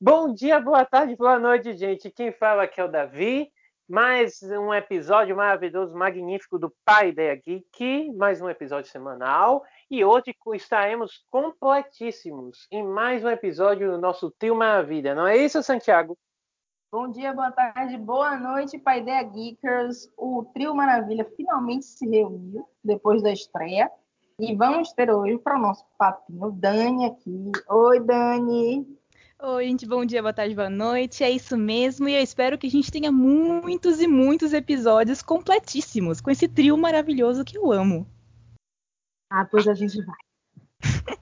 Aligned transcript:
Bom 0.00 0.32
dia, 0.32 0.60
boa 0.60 0.84
tarde, 0.84 1.16
boa 1.16 1.40
noite, 1.40 1.76
gente. 1.76 2.08
Quem 2.08 2.30
fala 2.30 2.62
aqui 2.62 2.80
é 2.80 2.84
o 2.84 2.88
Davi. 2.88 3.50
Mais 3.88 4.40
um 4.44 4.72
episódio 4.72 5.34
maravilhoso, 5.34 5.96
magnífico 5.96 6.56
do 6.56 6.72
Pai 6.84 7.08
Ideia 7.08 7.34
Geek. 7.34 8.12
Mais 8.12 8.40
um 8.40 8.48
episódio 8.48 8.88
semanal. 8.92 9.64
E 9.90 10.04
hoje 10.04 10.36
estaremos 10.54 11.24
completíssimos 11.30 12.66
em 12.70 12.86
mais 12.86 13.24
um 13.24 13.30
episódio 13.30 13.90
do 13.90 13.96
nosso 13.96 14.30
Trio 14.30 14.54
Maravilha. 14.54 15.14
Não 15.14 15.26
é 15.26 15.34
isso, 15.38 15.62
Santiago? 15.62 16.14
Bom 16.92 17.10
dia, 17.10 17.32
boa 17.32 17.50
tarde, 17.50 17.96
boa 17.96 18.36
noite, 18.36 18.78
Pai 18.78 19.00
Ideia 19.00 19.22
Geekers. 19.22 20.12
O 20.14 20.44
Trio 20.52 20.74
Maravilha 20.74 21.24
finalmente 21.34 21.86
se 21.86 22.06
reuniu 22.06 22.68
depois 22.84 23.22
da 23.22 23.32
estreia. 23.32 23.90
E 24.38 24.54
vamos 24.54 24.92
ter 24.92 25.10
hoje 25.10 25.38
para 25.38 25.56
o 25.56 25.62
nosso 25.62 25.86
papinho 25.96 26.50
Dani 26.50 27.06
aqui. 27.06 27.50
Oi, 27.70 28.00
Dani. 28.00 28.86
Oi, 29.40 29.68
gente, 29.68 29.86
bom 29.86 30.04
dia, 30.04 30.20
boa 30.20 30.34
tarde, 30.34 30.54
boa 30.54 30.68
noite. 30.68 31.24
É 31.24 31.30
isso 31.30 31.56
mesmo, 31.56 32.10
e 32.10 32.14
eu 32.14 32.20
espero 32.22 32.58
que 32.58 32.66
a 32.66 32.70
gente 32.70 32.92
tenha 32.92 33.10
muitos 33.10 34.02
e 34.02 34.06
muitos 34.06 34.52
episódios 34.52 35.22
completíssimos 35.22 36.20
com 36.20 36.30
esse 36.30 36.46
trio 36.46 36.76
maravilhoso 36.76 37.42
que 37.42 37.56
eu 37.56 37.72
amo. 37.72 38.06
Ah, 39.30 39.44
pois 39.44 39.66
a 39.68 39.74
gente 39.74 40.02
vai. 40.04 40.16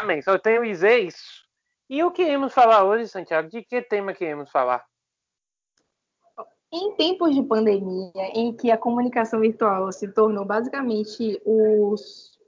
Amém, 0.00 0.22
só 0.22 0.38
tenho 0.38 0.64
dizer 0.64 0.98
isso. 0.98 1.46
E 1.88 2.02
o 2.02 2.10
que 2.10 2.22
iremos 2.22 2.52
falar 2.52 2.84
hoje, 2.84 3.08
Santiago? 3.08 3.48
De 3.48 3.62
que 3.62 3.80
tema 3.80 4.12
queremos 4.12 4.50
falar? 4.50 4.84
Em 6.70 6.94
tempos 6.96 7.34
de 7.34 7.42
pandemia, 7.42 8.12
em 8.34 8.54
que 8.54 8.70
a 8.70 8.76
comunicação 8.76 9.40
virtual 9.40 9.90
se 9.90 10.06
tornou 10.08 10.44
basicamente 10.44 11.40
os, 11.44 12.38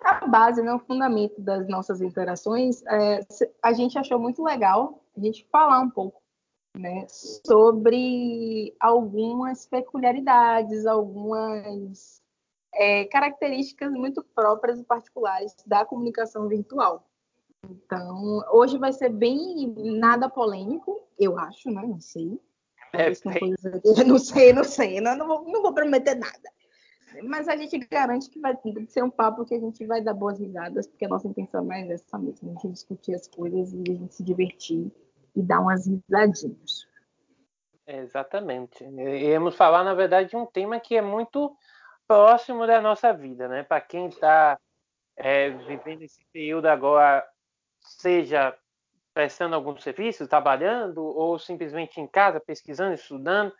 a 0.00 0.26
base, 0.26 0.62
né, 0.62 0.72
o 0.72 0.78
fundamento 0.78 1.38
das 1.40 1.68
nossas 1.68 2.00
interações, 2.00 2.82
é, 2.86 3.20
a 3.62 3.74
gente 3.74 3.98
achou 3.98 4.18
muito 4.18 4.42
legal 4.42 5.04
a 5.14 5.20
gente 5.20 5.46
falar 5.52 5.80
um 5.80 5.90
pouco 5.90 6.22
né, 6.74 7.06
sobre 7.08 8.74
algumas 8.80 9.66
peculiaridades, 9.66 10.86
algumas 10.86 12.22
é, 12.74 13.04
características 13.06 13.92
muito 13.92 14.22
próprias 14.34 14.78
e 14.78 14.84
particulares 14.84 15.54
da 15.66 15.84
comunicação 15.84 16.48
virtual. 16.48 17.06
Então, 17.68 18.42
hoje 18.52 18.78
vai 18.78 18.92
ser 18.92 19.08
bem 19.08 19.74
nada 19.76 20.28
polêmico, 20.28 21.02
eu 21.18 21.38
acho, 21.38 21.70
né? 21.70 21.82
Não 21.82 22.00
sei. 22.00 22.40
É, 22.92 23.10
não 24.06 24.18
sei, 24.18 24.52
não 24.52 24.64
sei, 24.64 25.00
não, 25.00 25.16
não, 25.16 25.26
vou, 25.26 25.44
não 25.44 25.62
vou 25.62 25.74
prometer 25.74 26.14
nada. 26.14 26.50
Mas 27.24 27.48
a 27.48 27.56
gente 27.56 27.78
garante 27.78 28.30
que 28.30 28.38
vai 28.38 28.56
ser 28.88 29.02
um 29.02 29.10
papo 29.10 29.44
que 29.44 29.54
a 29.54 29.58
gente 29.58 29.84
vai 29.86 30.00
dar 30.00 30.14
boas 30.14 30.38
risadas, 30.38 30.86
porque 30.86 31.04
a 31.04 31.08
nossa 31.08 31.26
intenção 31.26 31.62
é 31.62 31.66
mais 31.66 31.90
essa 31.90 32.18
mesmo, 32.18 32.50
a 32.50 32.52
gente 32.54 32.72
discutir 32.72 33.14
as 33.14 33.26
coisas 33.26 33.72
e 33.72 33.82
a 33.90 33.94
gente 33.94 34.14
se 34.14 34.22
divertir 34.22 34.92
e 35.34 35.42
dar 35.42 35.60
umas 35.60 35.86
risadinhas. 35.86 36.86
Exatamente. 37.86 38.84
Iremos 38.84 39.56
falar, 39.56 39.82
na 39.82 39.94
verdade, 39.94 40.30
de 40.30 40.36
um 40.36 40.44
tema 40.44 40.78
que 40.78 40.96
é 40.96 41.02
muito 41.02 41.56
próximo 42.08 42.66
da 42.66 42.80
nossa 42.80 43.12
vida, 43.12 43.46
né? 43.46 43.62
Para 43.62 43.82
quem 43.82 44.08
está 44.08 44.58
é, 45.14 45.50
vivendo 45.50 46.02
esse 46.02 46.24
período 46.32 46.66
agora, 46.66 47.24
seja 47.80 48.56
prestando 49.12 49.54
algum 49.54 49.76
serviço, 49.76 50.26
trabalhando, 50.26 51.04
ou 51.04 51.38
simplesmente 51.38 52.00
em 52.00 52.06
casa, 52.06 52.40
pesquisando, 52.40 52.94
estudando. 52.94 53.52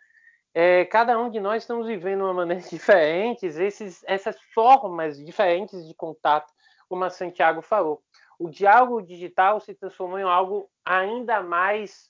É, 0.53 0.85
cada 0.85 1.19
um 1.19 1.29
de 1.29 1.39
nós 1.39 1.63
estamos 1.63 1.85
vivendo 1.85 2.21
uma 2.23 2.33
maneira 2.33 2.63
diferente, 2.67 3.45
esses, 3.45 4.03
essas 4.07 4.41
formas 4.53 5.23
diferentes 5.23 5.85
de 5.87 5.93
contato, 5.93 6.51
como 6.87 7.03
a 7.03 7.09
Santiago 7.09 7.61
falou. 7.61 8.01
O 8.39 8.49
diálogo 8.49 9.01
digital 9.01 9.59
se 9.59 9.75
transformou 9.75 10.17
em 10.17 10.23
algo 10.23 10.69
ainda 10.83 11.43
mais 11.43 12.09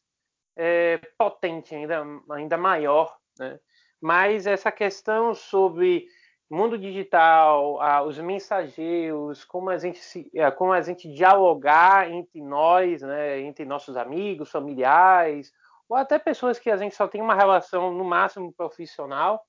é, 0.56 1.00
potente, 1.18 1.76
ainda, 1.76 2.06
ainda 2.30 2.56
maior. 2.56 3.18
Né? 3.38 3.60
Mas 4.00 4.48
essa 4.48 4.72
questão 4.72 5.34
sobre 5.34 6.08
mundo 6.50 6.78
digital, 6.78 7.80
ah, 7.80 8.02
os 8.02 8.18
mensageiros, 8.18 9.46
como 9.46 9.70
a 9.70 9.78
gente 9.78 10.00
se, 10.00 10.30
ah, 10.40 10.52
como 10.52 10.74
a 10.74 10.82
gente 10.82 11.12
dialogar 11.12 12.10
entre 12.10 12.42
nós, 12.42 13.02
né, 13.02 13.40
entre 13.42 13.66
nossos 13.66 13.96
amigos, 13.96 14.50
familiares, 14.50 15.54
ou 15.88 15.96
até 15.96 16.18
pessoas 16.18 16.58
que 16.58 16.72
a 16.72 16.78
gente 16.78 16.96
só 16.96 17.08
tem 17.08 17.22
uma 17.22 17.36
relação 17.36 17.94
no 17.94 18.04
máximo 18.04 18.52
profissional, 18.54 19.46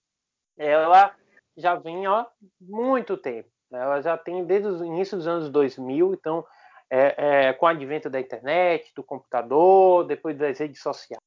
ela 0.59 1.15
já 1.57 1.75
vem 1.75 2.07
há 2.07 2.27
muito 2.61 3.17
tempo. 3.17 3.49
Ela 3.73 4.01
já 4.03 4.19
tem 4.19 4.45
desde 4.45 4.69
o 4.69 4.85
início 4.85 5.17
dos 5.17 5.27
anos 5.27 5.49
2000, 5.49 6.15
então 6.15 6.45
é, 6.91 7.49
é, 7.49 7.53
com 7.53 7.67
o 7.67 7.69
advento 7.69 8.11
da 8.11 8.21
internet, 8.21 8.93
do 8.95 9.03
computador, 9.03 10.05
depois 10.05 10.37
das 10.37 10.59
redes 10.59 10.83
sociais. 10.83 11.23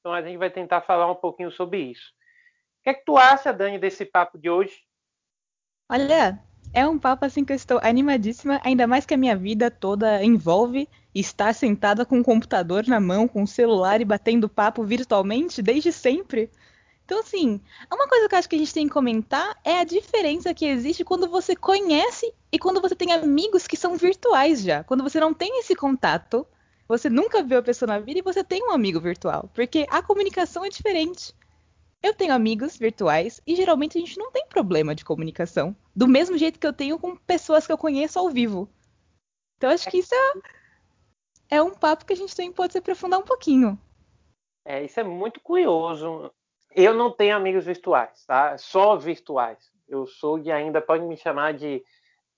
Então 0.00 0.12
a 0.12 0.22
gente 0.22 0.38
vai 0.38 0.50
tentar 0.50 0.80
falar 0.82 1.10
um 1.10 1.16
pouquinho 1.16 1.50
sobre 1.50 1.78
isso 1.78 2.17
que 2.88 2.90
é 2.90 2.94
que 2.94 3.04
tu 3.04 3.18
acha, 3.18 3.52
Dani, 3.52 3.78
desse 3.78 4.06
papo 4.06 4.38
de 4.38 4.48
hoje? 4.48 4.72
Olha, 5.90 6.42
é 6.72 6.86
um 6.86 6.98
papo 6.98 7.26
assim 7.26 7.44
que 7.44 7.52
eu 7.52 7.56
estou 7.56 7.78
animadíssima, 7.82 8.60
ainda 8.64 8.86
mais 8.86 9.04
que 9.04 9.12
a 9.12 9.18
minha 9.18 9.36
vida 9.36 9.70
toda 9.70 10.24
envolve 10.24 10.88
estar 11.14 11.54
sentada 11.54 12.06
com 12.06 12.20
o 12.20 12.24
computador 12.24 12.86
na 12.86 12.98
mão, 12.98 13.28
com 13.28 13.42
o 13.42 13.46
celular 13.46 14.00
e 14.00 14.06
batendo 14.06 14.48
papo 14.48 14.84
virtualmente 14.84 15.60
desde 15.60 15.92
sempre. 15.92 16.50
Então, 17.04 17.20
assim, 17.20 17.60
uma 17.92 18.08
coisa 18.08 18.26
que 18.26 18.34
eu 18.34 18.38
acho 18.38 18.48
que 18.48 18.56
a 18.56 18.58
gente 18.58 18.72
tem 18.72 18.86
que 18.86 18.92
comentar 18.92 19.58
é 19.64 19.80
a 19.80 19.84
diferença 19.84 20.54
que 20.54 20.64
existe 20.64 21.04
quando 21.04 21.28
você 21.28 21.54
conhece 21.54 22.32
e 22.50 22.58
quando 22.58 22.80
você 22.80 22.94
tem 22.94 23.12
amigos 23.12 23.66
que 23.66 23.76
são 23.76 23.96
virtuais 23.96 24.62
já. 24.62 24.82
Quando 24.84 25.02
você 25.02 25.20
não 25.20 25.34
tem 25.34 25.60
esse 25.60 25.74
contato, 25.74 26.46
você 26.86 27.10
nunca 27.10 27.42
viu 27.42 27.58
a 27.58 27.62
pessoa 27.62 27.86
na 27.86 27.98
vida 27.98 28.20
e 28.20 28.22
você 28.22 28.42
tem 28.42 28.62
um 28.62 28.70
amigo 28.70 28.98
virtual. 28.98 29.50
Porque 29.54 29.86
a 29.90 30.02
comunicação 30.02 30.64
é 30.64 30.70
diferente. 30.70 31.34
Eu 32.02 32.14
tenho 32.14 32.32
amigos 32.32 32.76
virtuais 32.76 33.40
e 33.46 33.56
geralmente 33.56 33.98
a 33.98 34.00
gente 34.00 34.18
não 34.18 34.30
tem 34.30 34.46
problema 34.46 34.94
de 34.94 35.04
comunicação. 35.04 35.74
Do 35.94 36.06
mesmo 36.06 36.38
jeito 36.38 36.58
que 36.58 36.66
eu 36.66 36.72
tenho 36.72 36.98
com 36.98 37.16
pessoas 37.16 37.66
que 37.66 37.72
eu 37.72 37.78
conheço 37.78 38.18
ao 38.18 38.30
vivo. 38.30 38.68
Então 39.56 39.70
acho 39.70 39.90
que 39.90 39.98
isso 39.98 40.14
é, 40.14 41.56
é 41.56 41.62
um 41.62 41.74
papo 41.74 42.04
que 42.04 42.12
a 42.12 42.16
gente 42.16 42.34
também 42.34 42.52
pode 42.52 42.72
se 42.72 42.78
aprofundar 42.78 43.18
um 43.18 43.24
pouquinho. 43.24 43.78
É, 44.64 44.84
isso 44.84 45.00
é 45.00 45.02
muito 45.02 45.40
curioso. 45.40 46.32
Eu 46.74 46.94
não 46.94 47.10
tenho 47.10 47.34
amigos 47.34 47.64
virtuais, 47.64 48.24
tá? 48.24 48.56
Só 48.56 48.96
virtuais. 48.96 49.58
Eu 49.88 50.06
sou 50.06 50.38
de 50.38 50.52
ainda, 50.52 50.80
pode 50.80 51.04
me 51.04 51.16
chamar 51.16 51.54
de 51.54 51.82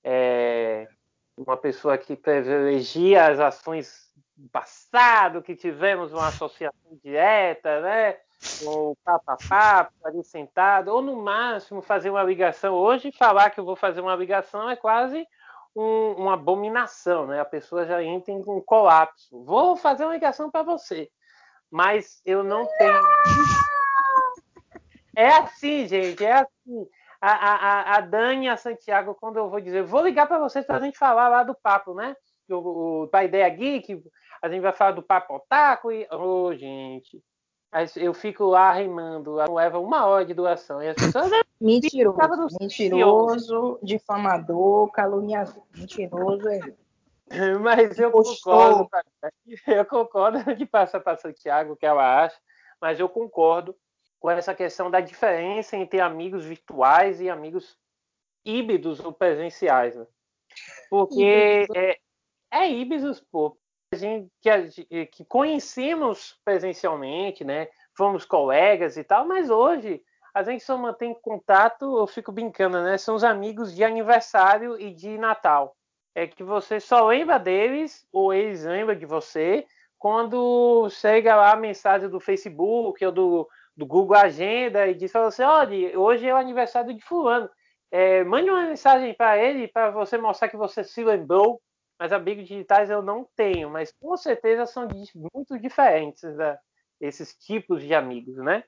é, 0.03 0.89
uma 1.37 1.57
pessoa 1.57 1.99
que 1.99 2.17
privilegia 2.17 3.27
as 3.27 3.39
ações 3.39 4.11
do 4.35 4.49
passado, 4.49 5.43
que 5.43 5.55
tivemos 5.55 6.13
uma 6.13 6.29
associação 6.29 6.99
direta, 7.03 7.81
né? 7.83 8.17
Papo 9.05 9.31
a 9.31 9.37
papo, 9.49 9.93
ali 10.05 10.23
sentado, 10.25 10.89
ou 10.89 11.03
no 11.03 11.17
máximo 11.17 11.83
fazer 11.83 12.11
uma 12.11 12.23
ligação. 12.23 12.75
Hoje, 12.75 13.13
falar 13.13 13.51
que 13.51 13.61
eu 13.61 13.65
vou 13.65 13.77
fazer 13.77 14.01
uma 14.01 14.15
ligação 14.15 14.69
é 14.69 14.77
quase 14.77 15.27
um, 15.75 16.13
uma 16.19 16.35
abominação, 16.35 17.27
né? 17.27 17.41
A 17.41 17.45
pessoa 17.45 17.87
já 17.87 18.03
entra 18.03 18.33
em 18.33 18.39
um 18.47 18.61
colapso. 18.61 19.45
Vou 19.45 19.77
fazer 19.77 20.05
uma 20.05 20.15
ligação 20.15 20.51
para 20.51 20.63
você, 20.63 21.11
mas 21.71 22.21
eu 22.25 22.43
não 22.43 22.67
tenho. 22.79 23.03
É 25.17 25.29
assim, 25.29 25.87
gente, 25.87 26.25
é 26.25 26.33
assim. 26.33 26.89
A, 27.21 27.33
a, 27.33 27.97
a 27.97 28.01
Dani 28.01 28.49
a 28.49 28.57
Santiago, 28.57 29.15
quando 29.15 29.37
eu 29.37 29.51
vou 29.51 29.61
dizer, 29.61 29.83
vou 29.83 30.03
ligar 30.03 30.27
para 30.27 30.39
vocês 30.39 30.65
para 30.65 30.77
a 30.77 30.81
gente 30.81 30.97
falar 30.97 31.29
lá 31.29 31.43
do 31.43 31.55
papo, 31.55 31.93
né? 31.93 32.17
O, 32.49 33.03
o, 33.03 33.07
da 33.09 33.23
ideia 33.23 33.49
geek, 33.49 34.03
a 34.43 34.49
gente 34.49 34.63
vai 34.63 34.73
falar 34.73 34.93
do 34.93 35.03
papo 35.03 35.37
otaku 35.37 35.93
e. 35.93 36.09
Ô, 36.11 36.47
oh, 36.47 36.55
gente, 36.55 37.23
eu 37.97 38.13
fico 38.13 38.45
lá 38.45 38.73
remando, 38.73 39.35
leva 39.35 39.79
uma 39.79 40.05
hora 40.07 40.25
de 40.25 40.35
duração. 40.35 40.83
E 40.83 40.89
as 40.89 40.97
pessoas. 40.97 41.31
Mentiroso, 41.61 42.57
mentiroso, 42.59 43.79
difamador, 43.83 44.91
caluniador. 44.91 45.63
Mentiroso 45.77 46.49
é. 46.49 46.61
Mas 47.61 47.97
eu 47.99 48.11
concordo, 48.11 48.89
eu 49.69 49.85
concordo 49.85 50.39
de 50.57 50.67
passar 50.67 50.99
para 51.01 51.17
Santiago 51.17 51.75
o 51.75 51.77
que 51.77 51.87
ela 51.87 52.25
acha, 52.25 52.37
mas 52.81 52.99
eu 52.99 53.09
concordo 53.09 53.77
com 54.19 54.29
essa 54.31 54.53
questão 54.53 54.91
da 54.91 55.01
diferença 55.01 55.77
entre 55.77 56.01
amigos 56.01 56.45
virtuais 56.45 57.21
e 57.21 57.31
amigos 57.31 57.79
híbridos 58.45 58.99
ou 59.01 59.13
presenciais, 59.13 59.95
né? 59.95 60.07
Porque 60.91 61.69
é, 61.77 61.99
é 62.51 62.69
híbridos, 62.69 63.21
pô, 63.31 63.57
gente 63.97 64.31
que, 64.41 65.07
que 65.07 65.25
conhecemos 65.25 66.39
presencialmente, 66.45 67.45
né? 67.45 67.69
Fomos 67.97 68.25
colegas 68.25 68.97
e 68.97 69.03
tal, 69.03 69.27
mas 69.27 69.51
hoje 69.51 70.01
a 70.33 70.45
gente 70.45 70.63
só 70.63 70.79
mantém 70.79 71.13
contato, 71.21 71.99
eu 71.99 72.07
fico 72.07 72.31
brincando, 72.31 72.81
né? 72.83 72.97
São 72.97 73.17
os 73.17 73.25
amigos 73.25 73.75
de 73.75 73.83
aniversário 73.83 74.81
e 74.81 74.95
de 74.95 75.19
Natal. 75.19 75.77
É 76.15 76.27
que 76.27 76.45
você 76.45 76.79
só 76.79 77.07
lembra 77.09 77.39
deles, 77.39 78.07
ou 78.13 78.33
eles 78.33 78.65
lembram 78.65 78.97
de 78.97 79.07
você, 79.07 79.67
quando 79.99 80.89
chega 80.91 81.35
lá 81.35 81.53
a 81.53 81.57
mensagem 81.57 82.09
do 82.09 82.21
Facebook 82.21 83.05
ou 83.05 83.13
do, 83.13 83.49
do 83.77 83.85
Google 83.85 84.17
Agenda 84.17 84.87
e 84.87 84.95
diz 84.95 85.15
assim, 85.17 85.43
olha, 85.43 85.99
hoje 85.99 86.29
é 86.29 86.33
o 86.33 86.37
aniversário 86.37 86.95
de 86.95 87.03
fulano. 87.03 87.51
É, 87.91 88.23
mande 88.23 88.49
uma 88.49 88.67
mensagem 88.67 89.13
para 89.15 89.37
ele 89.37 89.67
para 89.67 89.91
você 89.91 90.17
mostrar 90.17 90.49
que 90.49 90.57
você 90.57 90.85
se 90.85 91.03
lembrou. 91.03 91.61
Mas 92.01 92.13
amigos 92.13 92.49
digitais 92.49 92.89
eu 92.89 93.03
não 93.03 93.29
tenho, 93.37 93.69
mas 93.69 93.93
com 94.01 94.17
certeza 94.17 94.65
são 94.65 94.89
muito 95.35 95.59
diferentes 95.59 96.35
da, 96.35 96.59
esses 96.99 97.35
tipos 97.35 97.83
de 97.83 97.93
amigos, 97.93 98.39
né? 98.39 98.65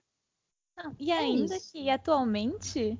e 0.99 1.11
é 1.11 1.19
ainda 1.19 1.55
é 1.55 1.59
que 1.59 1.89
atualmente 1.89 2.99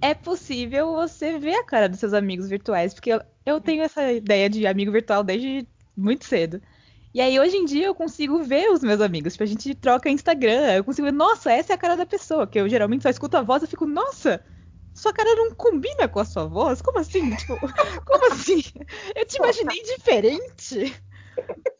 é 0.00 0.14
possível 0.14 0.94
você 0.94 1.38
ver 1.38 1.54
a 1.54 1.64
cara 1.64 1.88
dos 1.88 2.00
seus 2.00 2.12
amigos 2.12 2.48
virtuais, 2.48 2.92
porque 2.92 3.12
eu, 3.12 3.20
eu 3.46 3.60
tenho 3.60 3.84
essa 3.84 4.12
ideia 4.12 4.50
de 4.50 4.66
amigo 4.66 4.90
virtual 4.90 5.22
desde 5.22 5.64
muito 5.96 6.24
cedo. 6.24 6.60
E 7.14 7.20
aí, 7.20 7.38
hoje 7.38 7.56
em 7.56 7.64
dia, 7.64 7.86
eu 7.86 7.94
consigo 7.94 8.42
ver 8.42 8.70
os 8.70 8.82
meus 8.82 9.00
amigos. 9.00 9.32
Tipo, 9.32 9.44
a 9.44 9.46
gente 9.46 9.74
troca 9.74 10.10
Instagram. 10.10 10.74
Eu 10.74 10.84
consigo 10.84 11.06
ver, 11.06 11.12
nossa, 11.12 11.50
essa 11.52 11.72
é 11.72 11.74
a 11.74 11.78
cara 11.78 11.96
da 11.96 12.04
pessoa. 12.04 12.46
Que 12.46 12.60
eu 12.60 12.68
geralmente 12.68 13.02
só 13.02 13.08
escuto 13.08 13.36
a 13.36 13.42
voz 13.42 13.62
e 13.62 13.66
fico, 13.66 13.86
nossa, 13.86 14.44
sua 14.98 15.12
cara 15.12 15.34
não 15.34 15.54
combina 15.54 16.08
com 16.08 16.20
a 16.20 16.24
sua 16.24 16.46
voz? 16.46 16.82
Como 16.82 16.98
assim? 16.98 17.34
Tipo, 17.36 17.58
como 18.04 18.32
assim? 18.32 18.62
Eu 19.14 19.24
te 19.26 19.36
imaginei 19.36 19.82
diferente. 19.82 20.94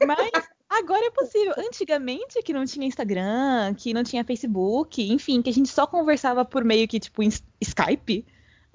Mas 0.06 0.30
agora 0.68 1.06
é 1.06 1.10
possível. 1.10 1.54
Antigamente, 1.58 2.42
que 2.42 2.52
não 2.52 2.64
tinha 2.64 2.86
Instagram, 2.86 3.74
que 3.76 3.92
não 3.92 4.04
tinha 4.04 4.24
Facebook, 4.24 5.02
enfim, 5.12 5.42
que 5.42 5.50
a 5.50 5.52
gente 5.52 5.68
só 5.68 5.86
conversava 5.86 6.44
por 6.44 6.64
meio 6.64 6.86
que, 6.88 7.00
tipo, 7.00 7.22
Skype 7.60 8.24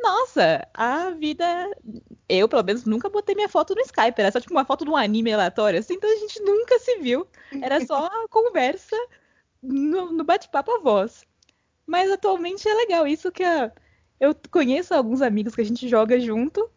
nossa, 0.03 0.67
a 0.73 1.11
vida. 1.11 1.45
Eu, 2.27 2.49
pelo 2.49 2.61
menos, 2.61 2.83
nunca 2.83 3.09
botei 3.09 3.33
minha 3.33 3.47
foto 3.47 3.73
no 3.73 3.81
Skype. 3.81 4.19
Era 4.19 4.31
só 4.31 4.39
tipo 4.41 4.53
uma 4.53 4.65
foto 4.65 4.83
de 4.83 4.91
um 4.91 4.97
anime 4.97 5.31
aleatório, 5.31 5.79
assim, 5.79 5.93
então 5.93 6.11
a 6.11 6.15
gente 6.17 6.41
nunca 6.41 6.77
se 6.79 6.97
viu. 6.97 7.25
Era 7.61 7.83
só 7.85 8.09
conversa 8.27 8.97
no, 9.61 10.11
no 10.11 10.25
bate-papo 10.25 10.71
a 10.71 10.79
voz. 10.79 11.25
Mas 11.87 12.11
atualmente 12.11 12.67
é 12.67 12.73
legal 12.73 13.07
isso 13.07 13.31
que 13.31 13.43
a, 13.43 13.71
eu 14.23 14.33
conheço 14.49 14.93
alguns 14.93 15.21
amigos 15.21 15.53
que 15.53 15.59
a 15.59 15.65
gente 15.65 15.89
joga 15.89 16.17
junto, 16.17 16.71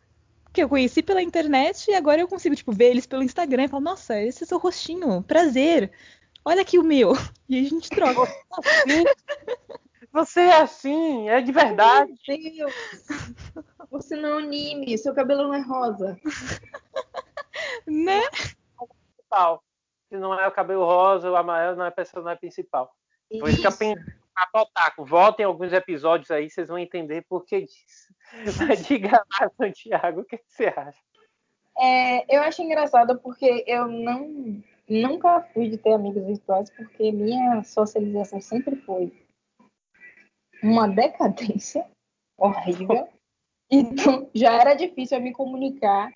que 0.52 0.60
eu 0.60 0.68
conheci 0.68 1.00
pela 1.00 1.22
internet 1.22 1.88
e 1.88 1.94
agora 1.94 2.20
eu 2.20 2.26
consigo, 2.26 2.56
tipo, 2.56 2.72
ver 2.72 2.90
eles 2.90 3.06
pelo 3.06 3.22
Instagram 3.22 3.64
e 3.64 3.68
falo, 3.68 3.84
nossa, 3.84 4.20
esse 4.20 4.42
é 4.42 4.46
seu 4.46 4.58
rostinho, 4.58 5.22
prazer. 5.22 5.92
Olha 6.44 6.62
aqui 6.62 6.78
o 6.78 6.82
meu. 6.82 7.12
E 7.48 7.60
a 7.60 7.62
gente 7.62 7.88
troca. 7.88 8.28
Você 10.12 10.40
é 10.40 10.62
assim, 10.62 11.28
é 11.28 11.40
de 11.40 11.52
verdade. 11.52 12.12
Meu 12.26 12.38
Deus. 12.56 12.74
Você 13.88 14.16
não 14.16 14.40
é 14.40 14.42
anime, 14.42 14.98
seu 14.98 15.14
cabelo 15.14 15.44
não 15.44 15.54
é 15.54 15.60
rosa. 15.60 16.18
né? 17.86 18.20
Principal. 19.14 19.62
Se 20.08 20.16
não 20.16 20.34
é 20.34 20.48
o 20.48 20.50
cabelo 20.50 20.84
rosa, 20.84 21.30
o 21.30 21.36
amarelo 21.36 21.76
não 21.76 21.84
é 21.84 21.88
a 21.88 21.92
personagem 21.92 22.40
principal. 22.40 22.92
Isso. 23.30 23.40
Por 23.40 23.48
isso 23.48 23.60
que 23.60 24.15
penso 24.36 24.64
Otaku, 24.64 25.04
voltem 25.04 25.46
alguns 25.46 25.72
episódios 25.72 26.30
aí, 26.30 26.50
vocês 26.50 26.68
vão 26.68 26.78
entender 26.78 27.24
por 27.28 27.44
que 27.44 27.62
disso. 27.62 28.14
Mas 28.68 28.86
diga 28.86 29.24
lá, 29.40 29.50
Santiago, 29.56 30.20
o 30.20 30.24
que 30.24 30.40
você 30.46 30.66
acha? 30.66 31.00
É, 31.78 32.36
eu 32.36 32.42
acho 32.42 32.62
engraçado 32.62 33.18
porque 33.18 33.64
eu 33.66 33.86
não 33.86 34.62
nunca 34.88 35.42
fui 35.52 35.68
de 35.68 35.78
ter 35.78 35.92
amigos 35.92 36.24
virtuais, 36.24 36.70
porque 36.70 37.10
minha 37.10 37.62
socialização 37.64 38.40
sempre 38.40 38.76
foi 38.76 39.12
uma 40.62 40.88
decadência 40.88 41.86
horrível. 42.38 43.08
Então, 43.68 44.30
já 44.32 44.52
era 44.52 44.74
difícil 44.74 45.18
eu 45.18 45.24
me 45.24 45.32
comunicar 45.32 46.08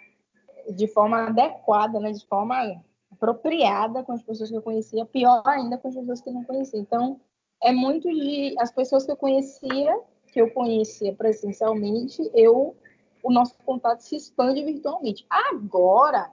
de 0.72 0.86
forma 0.86 1.26
adequada, 1.26 1.98
né, 1.98 2.12
de 2.12 2.24
forma 2.24 2.80
apropriada 3.10 4.04
com 4.04 4.12
as 4.12 4.22
pessoas 4.22 4.48
que 4.48 4.56
eu 4.56 4.62
conhecia, 4.62 5.04
pior 5.04 5.42
ainda 5.44 5.76
com 5.76 5.88
as 5.88 5.96
pessoas 5.96 6.20
que 6.20 6.30
não 6.30 6.44
conhecia. 6.44 6.78
Então, 6.78 7.20
é 7.62 7.72
muito 7.72 8.08
de 8.08 8.54
as 8.58 8.72
pessoas 8.72 9.04
que 9.04 9.12
eu 9.12 9.16
conhecia, 9.16 10.00
que 10.32 10.40
eu 10.40 10.50
conhecia 10.50 11.14
presencialmente, 11.14 12.30
eu 12.34 12.76
o 13.22 13.30
nosso 13.30 13.54
contato 13.64 14.00
se 14.00 14.16
expande 14.16 14.64
virtualmente. 14.64 15.26
Agora, 15.28 16.32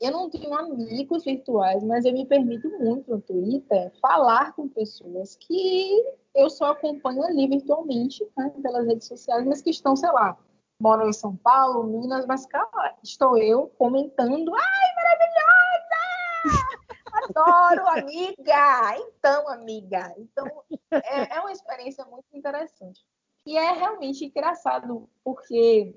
eu 0.00 0.10
não 0.10 0.28
tenho 0.28 0.52
amigos 0.54 1.24
virtuais, 1.24 1.82
mas 1.82 2.04
eu 2.04 2.12
me 2.12 2.26
permito 2.26 2.68
muito 2.78 3.10
no 3.10 3.20
Twitter 3.20 3.92
falar 4.00 4.54
com 4.54 4.68
pessoas 4.68 5.36
que 5.36 6.04
eu 6.34 6.50
só 6.50 6.72
acompanho 6.72 7.22
ali 7.22 7.46
virtualmente, 7.46 8.26
né, 8.36 8.52
pelas 8.62 8.86
redes 8.86 9.06
sociais, 9.06 9.46
mas 9.46 9.62
que 9.62 9.70
estão, 9.70 9.94
sei 9.94 10.10
lá, 10.10 10.36
moram 10.80 11.08
em 11.08 11.12
São 11.12 11.36
Paulo, 11.36 11.84
Minas, 11.84 12.26
mas 12.26 12.44
cara, 12.46 12.96
estou 13.02 13.38
eu 13.38 13.70
comentando, 13.78 14.52
ai, 14.54 14.94
maravilhosa! 14.96 16.83
Adoro, 17.28 17.86
amiga! 17.88 18.98
Então, 18.98 19.48
amiga, 19.48 20.14
então 20.18 20.46
é, 20.90 21.36
é 21.36 21.40
uma 21.40 21.52
experiência 21.52 22.04
muito 22.04 22.26
interessante. 22.32 23.00
E 23.46 23.56
é 23.56 23.72
realmente 23.72 24.24
engraçado, 24.24 25.08
porque 25.22 25.94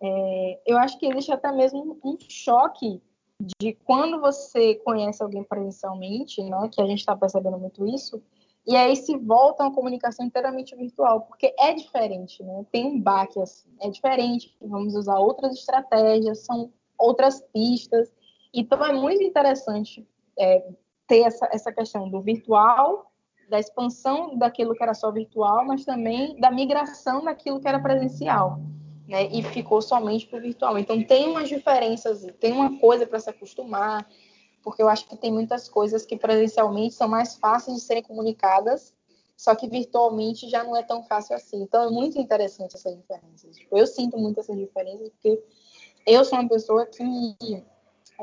é, 0.00 0.60
eu 0.66 0.78
acho 0.78 0.98
que 0.98 1.06
existe 1.06 1.32
até 1.32 1.50
mesmo 1.52 1.98
um 2.04 2.16
choque 2.28 3.02
de 3.40 3.72
quando 3.84 4.20
você 4.20 4.76
conhece 4.76 5.22
alguém 5.22 5.42
presencialmente, 5.42 6.42
né, 6.42 6.68
que 6.70 6.80
a 6.80 6.86
gente 6.86 7.00
está 7.00 7.16
percebendo 7.16 7.58
muito 7.58 7.86
isso, 7.86 8.22
e 8.66 8.76
aí 8.76 8.94
se 8.94 9.16
volta 9.16 9.64
uma 9.64 9.74
comunicação 9.74 10.24
inteiramente 10.24 10.76
virtual, 10.76 11.22
porque 11.22 11.52
é 11.58 11.74
diferente, 11.74 12.42
né? 12.44 12.64
Tem 12.70 12.86
um 12.86 13.00
baque 13.00 13.40
assim, 13.40 13.68
é 13.80 13.90
diferente, 13.90 14.56
vamos 14.60 14.94
usar 14.94 15.18
outras 15.18 15.54
estratégias, 15.54 16.44
são 16.44 16.72
outras 16.96 17.40
pistas. 17.52 18.12
Então 18.54 18.84
é 18.84 18.92
muito 18.92 19.22
interessante 19.22 20.06
é, 20.38 20.64
ter 21.06 21.20
essa, 21.20 21.48
essa 21.52 21.72
questão 21.72 22.08
do 22.08 22.20
virtual, 22.20 23.10
da 23.48 23.60
expansão 23.60 24.36
daquilo 24.36 24.74
que 24.74 24.82
era 24.82 24.94
só 24.94 25.10
virtual, 25.10 25.64
mas 25.64 25.84
também 25.84 26.38
da 26.40 26.50
migração 26.50 27.24
daquilo 27.24 27.60
que 27.60 27.68
era 27.68 27.78
presencial 27.78 28.60
né, 29.06 29.26
e 29.26 29.42
ficou 29.42 29.82
somente 29.82 30.26
para 30.26 30.38
o 30.38 30.42
virtual. 30.42 30.78
Então 30.78 31.02
tem 31.04 31.28
umas 31.28 31.48
diferenças, 31.48 32.26
tem 32.40 32.52
uma 32.52 32.78
coisa 32.78 33.06
para 33.06 33.20
se 33.20 33.28
acostumar, 33.28 34.08
porque 34.62 34.82
eu 34.82 34.88
acho 34.88 35.06
que 35.06 35.16
tem 35.16 35.32
muitas 35.32 35.68
coisas 35.68 36.06
que 36.06 36.16
presencialmente 36.16 36.94
são 36.94 37.08
mais 37.08 37.34
fáceis 37.36 37.76
de 37.76 37.82
serem 37.82 38.02
comunicadas, 38.02 38.94
só 39.36 39.54
que 39.54 39.68
virtualmente 39.68 40.48
já 40.48 40.62
não 40.62 40.76
é 40.76 40.82
tão 40.82 41.02
fácil 41.02 41.34
assim. 41.34 41.62
Então 41.62 41.82
é 41.82 41.90
muito 41.90 42.18
interessante 42.18 42.76
essas 42.76 42.96
diferenças. 42.96 43.56
Eu 43.70 43.86
sinto 43.86 44.16
muito 44.16 44.40
essas 44.40 44.56
diferenças 44.56 45.10
porque 45.10 45.42
eu 46.06 46.24
sou 46.24 46.38
uma 46.38 46.48
pessoa 46.48 46.86
que 46.86 47.62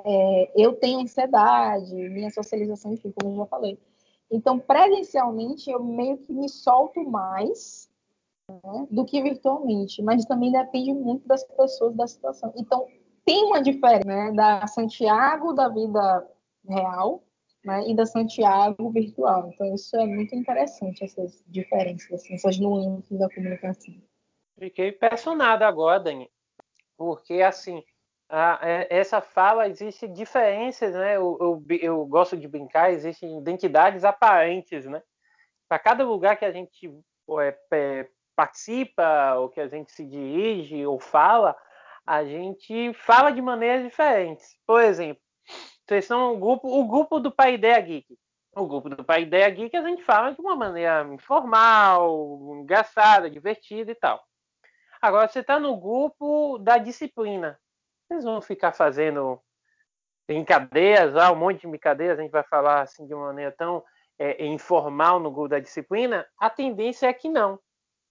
é, 0.05 0.51
eu 0.55 0.73
tenho 0.73 0.99
ansiedade, 0.99 1.93
minha 1.93 2.29
socialização, 2.29 2.93
enfim, 2.93 3.11
como 3.11 3.33
eu 3.33 3.37
já 3.37 3.45
falei. 3.45 3.77
Então, 4.31 4.59
presencialmente, 4.59 5.69
eu 5.69 5.83
meio 5.83 6.17
que 6.19 6.31
me 6.31 6.47
solto 6.47 7.03
mais 7.03 7.89
né, 8.47 8.87
do 8.89 9.05
que 9.05 9.21
virtualmente, 9.21 10.01
mas 10.01 10.25
também 10.25 10.51
depende 10.51 10.93
muito 10.93 11.27
das 11.27 11.43
pessoas, 11.43 11.95
da 11.95 12.07
situação. 12.07 12.53
Então, 12.55 12.87
tem 13.25 13.43
uma 13.45 13.61
diferença 13.61 14.05
né, 14.05 14.31
da 14.31 14.65
Santiago 14.67 15.53
da 15.53 15.67
vida 15.69 16.27
real 16.67 17.23
né, 17.63 17.87
e 17.87 17.95
da 17.95 18.05
Santiago 18.05 18.89
virtual. 18.91 19.49
Então, 19.53 19.73
isso 19.73 19.95
é 19.95 20.05
muito 20.05 20.35
interessante, 20.35 21.03
essas 21.03 21.43
diferenças, 21.47 22.11
assim, 22.11 22.33
essas 22.35 22.57
nuances 22.59 23.17
da 23.17 23.29
comunicação. 23.29 23.95
Fiquei 24.57 24.89
impressionado 24.89 25.63
agora, 25.63 25.99
Dani, 25.99 26.29
porque, 26.97 27.41
assim, 27.41 27.83
a, 28.29 28.59
é, 28.61 28.87
essa 28.91 29.19
fala 29.21 29.67
existe 29.67 30.07
diferenças, 30.07 30.93
né? 30.93 31.17
Eu, 31.17 31.37
eu, 31.41 31.65
eu, 31.81 32.05
gosto 32.05 32.37
de 32.37 32.47
brincar, 32.47 32.91
existem 32.91 33.39
identidades 33.39 34.03
aparentes, 34.03 34.85
né? 34.85 35.01
Para 35.67 35.79
cada 35.79 36.05
lugar 36.05 36.37
que 36.37 36.45
a 36.45 36.51
gente 36.51 36.87
é, 37.41 37.57
é, 37.73 38.09
participa, 38.35 39.35
ou 39.35 39.49
que 39.49 39.59
a 39.59 39.67
gente 39.67 39.91
se 39.91 40.05
dirige 40.05 40.85
ou 40.85 40.99
fala, 40.99 41.55
a 42.05 42.23
gente 42.23 42.93
fala 42.93 43.31
de 43.31 43.41
maneiras 43.41 43.83
diferentes. 43.83 44.55
Por 44.65 44.81
exemplo, 44.81 45.21
vocês 45.87 46.05
são 46.05 46.35
um 46.35 46.39
grupo, 46.39 46.67
o 46.67 46.87
grupo 46.87 47.19
do 47.19 47.31
Pai 47.31 47.55
Ideia 47.55 47.79
Geek. 47.81 48.15
O 48.55 48.67
grupo 48.67 48.89
do 48.89 49.03
Pai 49.03 49.23
Ideia 49.23 49.49
Geek 49.49 49.75
a 49.75 49.81
gente 49.81 50.03
fala 50.03 50.31
de 50.31 50.41
uma 50.41 50.55
maneira 50.55 51.03
informal, 51.11 52.57
engraçada, 52.61 53.29
divertida 53.29 53.91
e 53.91 53.95
tal. 53.95 54.23
Agora 55.01 55.27
você 55.27 55.39
está 55.39 55.59
no 55.59 55.77
grupo 55.77 56.59
da 56.59 56.77
disciplina. 56.77 57.59
Vocês 58.09 58.23
vão 58.23 58.41
ficar 58.41 58.73
fazendo 58.73 59.39
brincadeiras, 60.27 61.15
ah, 61.15 61.31
um 61.31 61.35
monte 61.35 61.61
de 61.61 61.67
brincadeiras, 61.67 62.19
a 62.19 62.21
gente 62.21 62.31
vai 62.31 62.43
falar 62.43 62.81
assim 62.81 63.07
de 63.07 63.13
uma 63.13 63.27
maneira 63.27 63.51
tão 63.51 63.83
é, 64.17 64.45
informal 64.45 65.19
no 65.19 65.31
grupo 65.31 65.49
da 65.49 65.59
disciplina. 65.59 66.27
A 66.37 66.49
tendência 66.49 67.07
é 67.07 67.13
que 67.13 67.29
não 67.29 67.59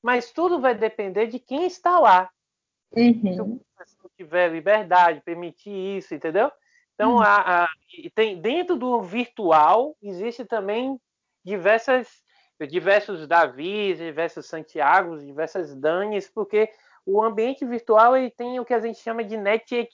mas 0.03 0.33
tudo 0.33 0.61
vai 0.61 0.75
depender 0.75 1.27
de 1.27 1.39
quem 1.39 1.67
está 1.67 1.99
lá. 1.99 2.31
Uhum. 2.97 3.35
Se 3.35 3.41
o 3.41 3.61
professor 3.77 4.11
tiver 4.17 4.49
liberdade, 4.49 5.21
permitir 5.21 5.99
isso, 5.99 6.15
entendeu? 6.15 6.51
Então, 6.95 7.17
uhum. 7.17 7.23
a, 7.23 7.65
a, 7.65 7.69
tem, 8.15 8.41
dentro 8.41 8.77
do 8.77 9.03
virtual, 9.03 9.97
existe 10.03 10.45
também 10.45 10.99
diversas, 11.45 12.09
diversos 12.69 13.27
Davis, 13.27 13.99
diversos 13.99 14.47
Santiagos, 14.47 15.25
diversas 15.25 15.75
Danis, 15.75 16.29
porque 16.29 16.71
o 17.11 17.23
ambiente 17.23 17.65
virtual 17.65 18.15
ele 18.15 18.31
tem 18.31 18.61
o 18.61 18.67
que 18.67 18.75
a 18.75 18.81
gente 18.81 18.99
chama 18.99 19.25
de 19.25 19.35
net, 19.35 19.89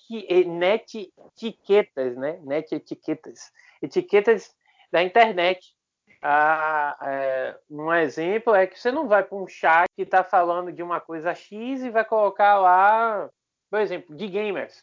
net 0.46 1.12
etiquetas, 1.16 2.16
né? 2.16 2.40
Net 2.42 2.74
etiquetas. 2.74 3.52
etiquetas 3.80 4.52
da 4.90 5.00
internet. 5.00 5.76
Ah, 6.20 6.98
é, 7.02 7.58
um 7.70 7.92
exemplo 7.92 8.52
é 8.52 8.66
que 8.66 8.80
você 8.80 8.90
não 8.90 9.06
vai 9.06 9.22
para 9.22 9.38
um 9.38 9.46
chat 9.46 9.86
que 9.94 10.02
está 10.02 10.24
falando 10.24 10.72
de 10.72 10.82
uma 10.82 11.00
coisa 11.00 11.32
X 11.34 11.84
e 11.84 11.90
vai 11.90 12.04
colocar 12.04 12.58
lá, 12.58 13.30
por 13.70 13.78
exemplo, 13.78 14.16
de 14.16 14.26
gamers. 14.26 14.82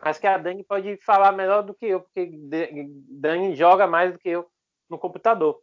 Mas 0.00 0.16
que 0.16 0.28
a 0.28 0.38
Dani 0.38 0.62
pode 0.62 0.96
falar 0.98 1.32
melhor 1.32 1.62
do 1.62 1.74
que 1.74 1.86
eu, 1.86 2.02
porque 2.02 2.30
Dani 3.10 3.56
joga 3.56 3.84
mais 3.84 4.12
do 4.12 4.18
que 4.18 4.28
eu 4.28 4.48
no 4.88 4.96
computador. 4.96 5.60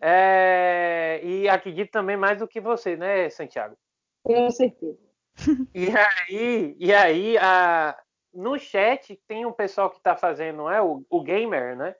É, 0.00 1.20
e 1.22 1.48
acredito 1.50 1.90
também 1.90 2.16
mais 2.16 2.38
do 2.38 2.48
que 2.48 2.62
você, 2.62 2.96
né, 2.96 3.28
Santiago? 3.28 3.76
Com 4.22 4.50
certeza. 4.50 4.98
E 5.74 5.88
aí, 5.88 6.76
e 6.78 6.92
aí 6.92 7.38
a, 7.38 7.98
no 8.34 8.58
chat 8.58 9.18
tem 9.26 9.46
um 9.46 9.52
pessoal 9.52 9.90
que 9.90 9.96
está 9.96 10.14
fazendo, 10.14 10.68
é 10.68 10.80
o, 10.80 11.04
o 11.08 11.22
gamer, 11.22 11.76
né? 11.76 11.94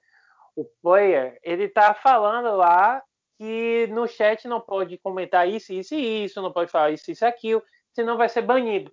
O 0.55 0.65
player, 0.81 1.39
ele 1.41 1.63
está 1.63 1.93
falando 1.95 2.55
lá 2.55 3.01
que 3.37 3.87
no 3.87 4.07
chat 4.07 4.47
não 4.47 4.61
pode 4.61 4.97
comentar 4.99 5.49
isso, 5.49 5.73
isso 5.73 5.95
e 5.95 6.25
isso, 6.25 6.41
não 6.41 6.53
pode 6.53 6.71
falar 6.71 6.91
isso, 6.91 7.11
isso 7.11 7.25
e 7.25 7.27
aquilo, 7.27 7.63
senão 7.91 8.17
vai 8.17 8.29
ser 8.29 8.43
banido. 8.43 8.91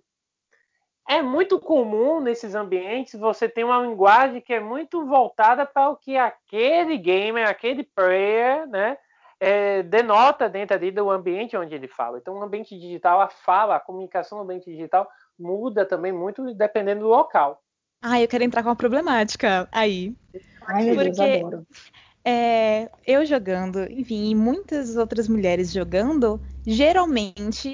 É 1.07 1.21
muito 1.21 1.59
comum 1.59 2.19
nesses 2.19 2.55
ambientes 2.55 3.19
você 3.19 3.47
ter 3.47 3.63
uma 3.63 3.81
linguagem 3.81 4.41
que 4.41 4.53
é 4.53 4.59
muito 4.59 5.05
voltada 5.05 5.65
para 5.65 5.89
o 5.89 5.95
que 5.95 6.17
aquele 6.17 6.97
gamer, 6.97 7.47
aquele 7.47 7.83
player, 7.83 8.67
né, 8.67 8.97
é, 9.41 9.81
denota 9.81 10.47
dentro 10.47 10.77
ali 10.77 10.91
do 10.91 11.09
ambiente 11.09 11.57
onde 11.57 11.73
ele 11.73 11.87
fala. 11.87 12.19
Então, 12.19 12.35
o 12.35 12.43
ambiente 12.43 12.77
digital, 12.79 13.19
a 13.19 13.27
fala, 13.27 13.75
a 13.75 13.79
comunicação 13.79 14.37
no 14.37 14.43
ambiente 14.43 14.69
digital 14.69 15.09
muda 15.37 15.83
também 15.83 16.11
muito 16.11 16.53
dependendo 16.53 17.01
do 17.01 17.07
local. 17.07 17.59
Ah, 18.03 18.21
eu 18.21 18.27
quero 18.27 18.43
entrar 18.43 18.61
com 18.61 18.69
uma 18.69 18.75
problemática 18.75 19.67
aí. 19.71 20.15
Ai, 20.67 20.85
meu 20.85 20.95
Deus, 20.95 21.17
Porque- 21.17 21.37
adoro. 21.39 21.67
É, 22.23 22.87
eu 23.05 23.25
jogando, 23.25 23.81
enfim, 23.91 24.29
e 24.29 24.35
muitas 24.35 24.95
outras 24.95 25.27
mulheres 25.27 25.73
jogando, 25.73 26.39
geralmente 26.63 27.73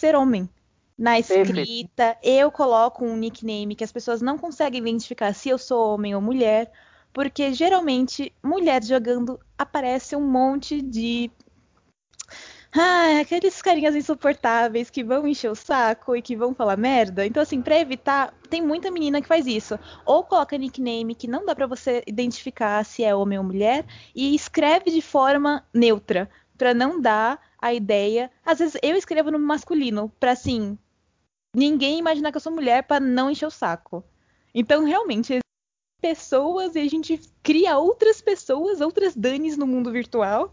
ser 0.00 0.16
homem. 0.16 0.48
Na 0.96 1.18
escrita, 1.18 2.16
eu 2.22 2.50
coloco 2.50 3.04
um 3.04 3.16
nickname 3.18 3.74
que 3.74 3.84
as 3.84 3.92
pessoas 3.92 4.22
não 4.22 4.38
conseguem 4.38 4.80
identificar 4.80 5.34
se 5.34 5.50
eu 5.50 5.58
sou 5.58 5.94
homem 5.94 6.14
ou 6.14 6.22
mulher, 6.22 6.72
porque 7.12 7.52
geralmente 7.52 8.32
mulher 8.42 8.82
jogando 8.82 9.38
aparece 9.60 10.16
um 10.16 10.26
monte 10.26 10.80
de 10.80 11.30
ah, 12.72 13.20
aqueles 13.20 13.60
carinhas 13.60 13.96
insuportáveis 13.96 14.88
que 14.88 15.02
vão 15.02 15.26
encher 15.26 15.50
o 15.50 15.56
saco 15.56 16.14
e 16.14 16.22
que 16.22 16.36
vão 16.36 16.54
falar 16.54 16.76
merda. 16.76 17.26
Então, 17.26 17.42
assim, 17.42 17.60
pra 17.60 17.78
evitar, 17.78 18.32
tem 18.48 18.62
muita 18.62 18.90
menina 18.92 19.20
que 19.20 19.26
faz 19.26 19.46
isso. 19.46 19.78
Ou 20.06 20.22
coloca 20.22 20.56
nickname 20.56 21.16
que 21.16 21.26
não 21.26 21.44
dá 21.44 21.54
pra 21.54 21.66
você 21.66 22.02
identificar 22.06 22.84
se 22.84 23.02
é 23.02 23.14
homem 23.14 23.38
ou 23.38 23.44
mulher 23.44 23.84
e 24.14 24.34
escreve 24.34 24.90
de 24.90 25.02
forma 25.02 25.64
neutra, 25.74 26.30
pra 26.56 26.72
não 26.72 27.00
dar 27.00 27.40
a 27.60 27.74
ideia. 27.74 28.30
Às 28.44 28.60
vezes 28.60 28.78
eu 28.82 28.96
escrevo 28.96 29.32
no 29.32 29.38
masculino, 29.38 30.08
pra 30.20 30.32
assim, 30.32 30.78
ninguém 31.54 31.98
imaginar 31.98 32.30
que 32.30 32.36
eu 32.36 32.40
sou 32.40 32.52
mulher 32.52 32.84
pra 32.84 33.00
não 33.00 33.30
encher 33.30 33.46
o 33.46 33.50
saco. 33.50 34.04
Então, 34.54 34.84
realmente, 34.84 35.40
pessoas 36.00 36.74
e 36.74 36.80
a 36.80 36.88
gente 36.88 37.20
cria 37.42 37.76
outras 37.78 38.20
pessoas, 38.20 38.80
outras 38.80 39.14
Danis 39.14 39.56
no 39.56 39.66
mundo 39.66 39.92
virtual. 39.92 40.52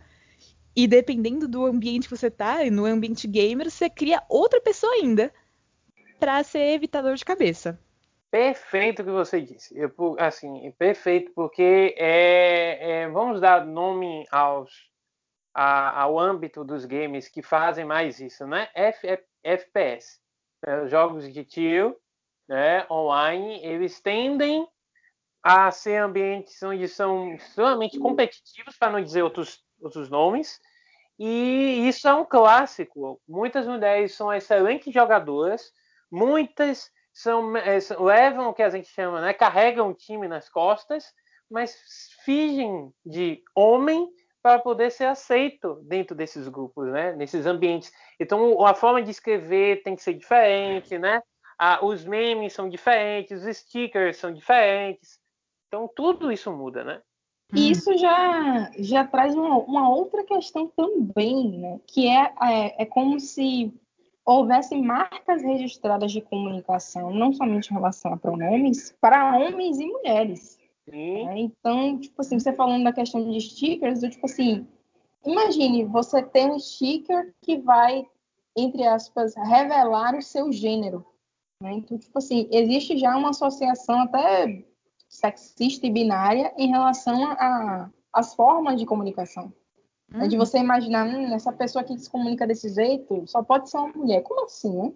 E 0.75 0.87
dependendo 0.87 1.47
do 1.47 1.65
ambiente 1.65 2.07
que 2.07 2.15
você 2.15 2.29
tá, 2.29 2.63
no 2.71 2.85
ambiente 2.85 3.27
gamer, 3.27 3.71
você 3.71 3.89
cria 3.89 4.21
outra 4.29 4.61
pessoa 4.61 4.93
ainda 4.93 5.33
pra 6.19 6.43
ser 6.43 6.73
evitador 6.73 7.15
de 7.15 7.25
cabeça. 7.25 7.79
Perfeito 8.29 9.01
o 9.01 9.05
que 9.05 9.11
você 9.11 9.41
disse. 9.41 9.73
Eu, 9.75 9.91
assim, 10.19 10.71
perfeito, 10.77 11.31
porque 11.33 11.95
é, 11.97 13.01
é, 13.03 13.07
vamos 13.09 13.39
dar 13.39 13.65
nome 13.65 14.25
aos, 14.29 14.69
a- 15.53 16.01
ao 16.01 16.19
âmbito 16.19 16.63
dos 16.63 16.85
games 16.85 17.27
que 17.29 17.41
fazem 17.41 17.85
mais 17.85 18.19
isso, 18.19 18.45
né? 18.45 18.69
F- 18.75 19.07
F- 19.07 19.25
FPS? 19.43 20.19
Os 20.83 20.91
jogos 20.91 21.31
de 21.33 21.43
tiro, 21.45 21.95
né? 22.47 22.85
Online, 22.91 23.63
eles 23.63 23.99
tendem 24.01 24.67
a 25.43 25.71
ser 25.71 25.97
ambientes 25.97 26.61
onde 26.63 26.87
são 26.87 27.33
extremamente 27.33 27.99
competitivos, 27.99 28.77
para 28.77 28.91
não 28.91 29.01
dizer 29.03 29.23
outros, 29.23 29.63
outros 29.81 30.09
nomes. 30.09 30.59
E 31.19 31.87
isso 31.87 32.07
é 32.07 32.13
um 32.13 32.25
clássico. 32.25 33.19
Muitas 33.27 33.65
mulheres 33.65 34.13
são 34.13 34.31
excelentes 34.33 34.93
jogadoras, 34.93 35.71
muitas 36.11 36.91
são, 37.11 37.57
eh, 37.57 37.79
levam 37.99 38.49
o 38.49 38.53
que 38.53 38.61
a 38.61 38.69
gente 38.69 38.87
chama, 38.89 39.21
né, 39.21 39.33
carregam 39.33 39.89
o 39.89 39.93
time 39.93 40.27
nas 40.27 40.49
costas, 40.49 41.05
mas 41.49 41.75
fingem 42.23 42.91
de 43.03 43.41
homem 43.55 44.07
para 44.41 44.59
poder 44.59 44.91
ser 44.91 45.05
aceito 45.05 45.81
dentro 45.83 46.15
desses 46.15 46.47
grupos, 46.47 46.87
né, 46.91 47.13
nesses 47.13 47.45
ambientes. 47.47 47.91
Então 48.19 48.63
a 48.65 48.75
forma 48.75 49.01
de 49.01 49.09
escrever 49.09 49.81
tem 49.83 49.95
que 49.95 50.03
ser 50.03 50.13
diferente, 50.13 50.97
né? 50.99 51.21
Ah, 51.57 51.83
os 51.83 52.05
memes 52.05 52.53
são 52.53 52.69
diferentes, 52.69 53.43
os 53.43 53.57
stickers 53.57 54.17
são 54.17 54.31
diferentes. 54.31 55.19
Então 55.67 55.89
tudo 55.93 56.31
isso 56.31 56.51
muda, 56.51 56.83
né? 56.83 57.01
E 57.53 57.71
isso 57.71 57.97
já, 57.97 58.71
já 58.77 59.05
traz 59.05 59.33
uma, 59.33 59.57
uma 59.59 59.89
outra 59.89 60.23
questão 60.23 60.67
também, 60.67 61.57
né? 61.57 61.79
Que 61.87 62.07
é, 62.07 62.33
é, 62.41 62.83
é 62.83 62.85
como 62.85 63.19
se 63.19 63.73
houvesse 64.25 64.75
marcas 64.75 65.41
registradas 65.41 66.11
de 66.11 66.21
comunicação, 66.21 67.13
não 67.13 67.31
somente 67.31 67.71
em 67.71 67.73
relação 67.73 68.11
a 68.11 68.17
pronomes, 68.17 68.93
para 68.99 69.37
homens 69.37 69.79
e 69.79 69.85
mulheres. 69.85 70.59
Né? 71.23 71.39
Então, 71.39 71.97
tipo 71.97 72.21
assim, 72.21 72.37
você 72.37 72.51
falando 72.51 72.83
da 72.83 72.91
questão 72.91 73.29
de 73.29 73.39
stickers, 73.39 74.03
eu, 74.03 74.09
tipo 74.09 74.25
assim, 74.25 74.67
imagine 75.25 75.85
você 75.85 76.21
ter 76.21 76.45
um 76.51 76.59
sticker 76.59 77.33
que 77.41 77.57
vai, 77.57 78.05
entre 78.57 78.85
aspas, 78.85 79.33
revelar 79.35 80.15
o 80.15 80.21
seu 80.21 80.51
gênero. 80.51 81.05
né? 81.63 81.73
Então, 81.73 81.97
tipo 81.97 82.17
assim, 82.17 82.49
existe 82.51 82.97
já 82.97 83.15
uma 83.15 83.29
associação 83.29 84.01
até 84.01 84.65
sexista 85.07 85.85
e 85.87 85.91
binária 85.91 86.53
em 86.57 86.69
relação 86.69 87.23
a- 87.31 87.89
às 88.13 88.33
formas 88.33 88.79
de 88.79 88.85
comunicação. 88.85 89.53
É 90.13 90.27
de 90.27 90.35
Uhum. 90.35 90.45
você 90.45 90.57
imaginar, 90.57 91.05
hum, 91.05 91.33
essa 91.33 91.51
pessoa 91.51 91.83
que 91.83 91.97
se 91.97 92.09
comunica 92.09 92.47
desse 92.47 92.69
jeito 92.69 93.27
só 93.27 93.43
pode 93.43 93.69
ser 93.69 93.77
uma 93.77 93.89
mulher. 93.89 94.21
Como 94.23 94.45
assim, 94.45 94.75
né? 94.75 94.93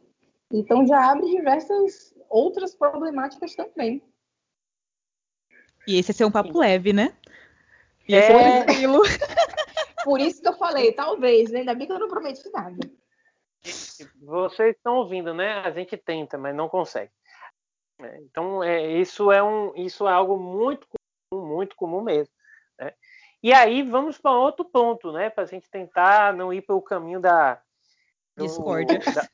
Então 0.51 0.85
já 0.87 1.11
abre 1.11 1.29
diversas 1.29 2.13
outras 2.29 2.73
problemáticas 2.75 3.53
também. 3.55 4.01
E 5.87 5.97
esse 5.97 6.11
é 6.11 6.13
ser 6.13 6.25
um 6.25 6.31
papo 6.31 6.57
leve, 6.57 6.93
né? 6.93 7.13
Ser 8.07 8.15
É. 8.15 8.63
tranquilo. 8.63 9.01
Por 10.03 10.19
isso 10.19 10.41
que 10.41 10.47
eu 10.47 10.57
falei, 10.57 10.91
talvez, 10.93 11.51
né? 11.51 11.59
Ainda 11.59 11.75
bem 11.75 11.87
que 11.87 11.93
eu 11.93 11.99
não 11.99 12.07
prometi 12.09 12.49
nada. 12.51 12.77
Vocês 14.21 14.75
estão 14.75 14.95
ouvindo, 14.95 15.33
né? 15.33 15.59
A 15.59 15.71
gente 15.71 15.95
tenta, 15.97 16.37
mas 16.37 16.55
não 16.55 16.67
consegue. 16.67 17.11
É, 18.03 18.17
Então, 18.21 18.63
é, 18.63 18.81
isso, 18.87 19.31
é 19.31 19.41
um, 19.43 19.73
isso 19.75 20.07
é 20.07 20.11
algo 20.11 20.37
muito 20.37 20.87
comum, 21.31 21.45
muito 21.45 21.75
comum 21.75 22.01
mesmo. 22.01 22.33
né? 22.79 22.93
E 23.43 23.53
aí, 23.53 23.81
vamos 23.83 24.17
para 24.17 24.31
outro 24.31 24.63
ponto, 24.65 25.11
né? 25.11 25.29
Para 25.29 25.43
a 25.43 25.47
gente 25.47 25.69
tentar 25.69 26.33
não 26.33 26.53
ir 26.53 26.61
pelo 26.61 26.81
caminho 26.81 27.19
da. 27.19 27.55
do- 28.35 28.45
Discórdia. 28.45 28.99
da- 29.13 29.29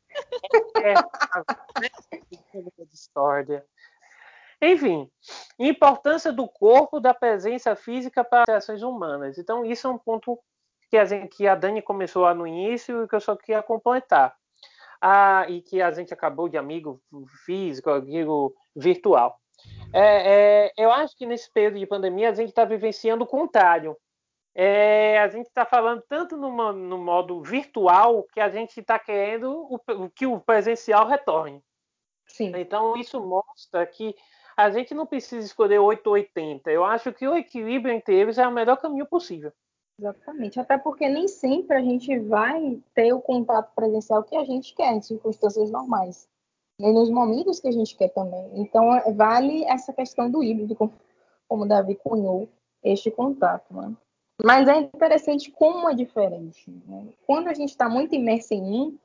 é, 0.81 0.93
da 0.93 2.83
discórdia. 2.85 3.65
Enfim, 4.61 5.09
importância 5.59 6.31
do 6.33 6.47
corpo, 6.47 6.99
da 6.99 7.13
presença 7.13 7.75
física 7.75 8.23
para 8.23 8.43
as 8.47 8.63
ações 8.63 8.81
humanas. 8.81 9.37
Então, 9.37 9.63
isso 9.65 9.87
é 9.87 9.89
um 9.91 9.97
ponto 9.99 10.39
que 10.89 10.97
a, 10.97 11.05
gente, 11.05 11.27
que 11.35 11.47
a 11.47 11.53
Dani 11.53 11.81
começou 11.81 12.23
lá 12.23 12.33
no 12.33 12.47
início 12.47 13.03
e 13.03 13.07
que 13.07 13.15
eu 13.15 13.19
só 13.21 13.35
queria 13.35 13.61
completar. 13.61 14.35
Ah, 15.01 15.45
e 15.47 15.61
que 15.61 15.81
a 15.81 15.91
gente 15.91 16.13
acabou 16.13 16.49
de 16.49 16.57
amigo 16.57 17.01
físico, 17.45 17.89
amigo 17.89 18.53
virtual. 18.75 19.39
É, 19.93 20.65
é, 20.67 20.71
eu 20.77 20.91
acho 20.91 21.15
que 21.15 21.25
nesse 21.25 21.51
período 21.51 21.79
de 21.79 21.85
pandemia 21.85 22.29
a 22.29 22.33
gente 22.33 22.49
está 22.49 22.65
vivenciando 22.65 23.23
o 23.23 23.27
contrário. 23.27 23.95
É, 24.53 25.19
a 25.19 25.27
gente 25.27 25.45
está 25.47 25.65
falando 25.65 26.01
tanto 26.09 26.35
no, 26.35 26.51
mo- 26.51 26.73
no 26.73 26.97
modo 26.97 27.41
virtual 27.43 28.23
que 28.33 28.39
a 28.39 28.49
gente 28.49 28.79
está 28.79 28.97
querendo 28.97 29.51
o, 29.51 29.79
o 30.05 30.09
que 30.09 30.25
o 30.25 30.39
presencial 30.39 31.07
retorne. 31.07 31.61
Sim. 32.25 32.51
Então, 32.55 32.97
isso 32.97 33.21
mostra 33.21 33.85
que 33.85 34.15
a 34.55 34.71
gente 34.71 34.95
não 34.95 35.05
precisa 35.05 35.45
escolher 35.45 35.77
8 35.79 36.07
ou 36.07 36.13
80. 36.13 36.71
Eu 36.71 36.83
acho 36.83 37.13
que 37.13 37.27
o 37.27 37.37
equilíbrio 37.37 37.93
entre 37.93 38.15
eles 38.15 38.39
é 38.39 38.47
o 38.47 38.51
melhor 38.51 38.77
caminho 38.77 39.05
possível. 39.05 39.51
Exatamente. 39.99 40.59
Até 40.59 40.77
porque 40.77 41.09
nem 41.09 41.27
sempre 41.27 41.77
a 41.77 41.81
gente 41.81 42.17
vai 42.19 42.79
ter 42.93 43.13
o 43.13 43.19
contato 43.21 43.73
presencial 43.73 44.23
que 44.23 44.35
a 44.35 44.43
gente 44.43 44.73
quer 44.75 44.93
em 44.93 45.01
circunstâncias 45.01 45.71
normais. 45.71 46.27
E 46.79 46.91
nos 46.91 47.09
momentos 47.09 47.59
que 47.59 47.67
a 47.67 47.71
gente 47.71 47.95
quer 47.97 48.09
também. 48.09 48.51
Então, 48.53 48.93
é- 48.93 49.11
vale 49.11 49.63
essa 49.63 49.91
questão 49.91 50.29
do 50.29 50.43
híbrido, 50.43 50.75
como- 50.75 50.93
o 51.49 51.65
Davi 51.65 51.95
cunhou, 51.95 52.47
este 52.83 53.09
contato. 53.09 53.73
Né? 53.73 53.95
Mas 54.43 54.67
é 54.67 54.77
interessante 54.77 55.49
como 55.51 55.89
é 55.89 55.95
diferente. 55.95 56.69
né? 56.85 57.07
Quando 57.25 57.47
a 57.47 57.53
gente 57.53 57.69
está 57.69 57.89
muito 57.89 58.13
imerso 58.13 58.53
em 58.53 58.61
um, 58.61 58.97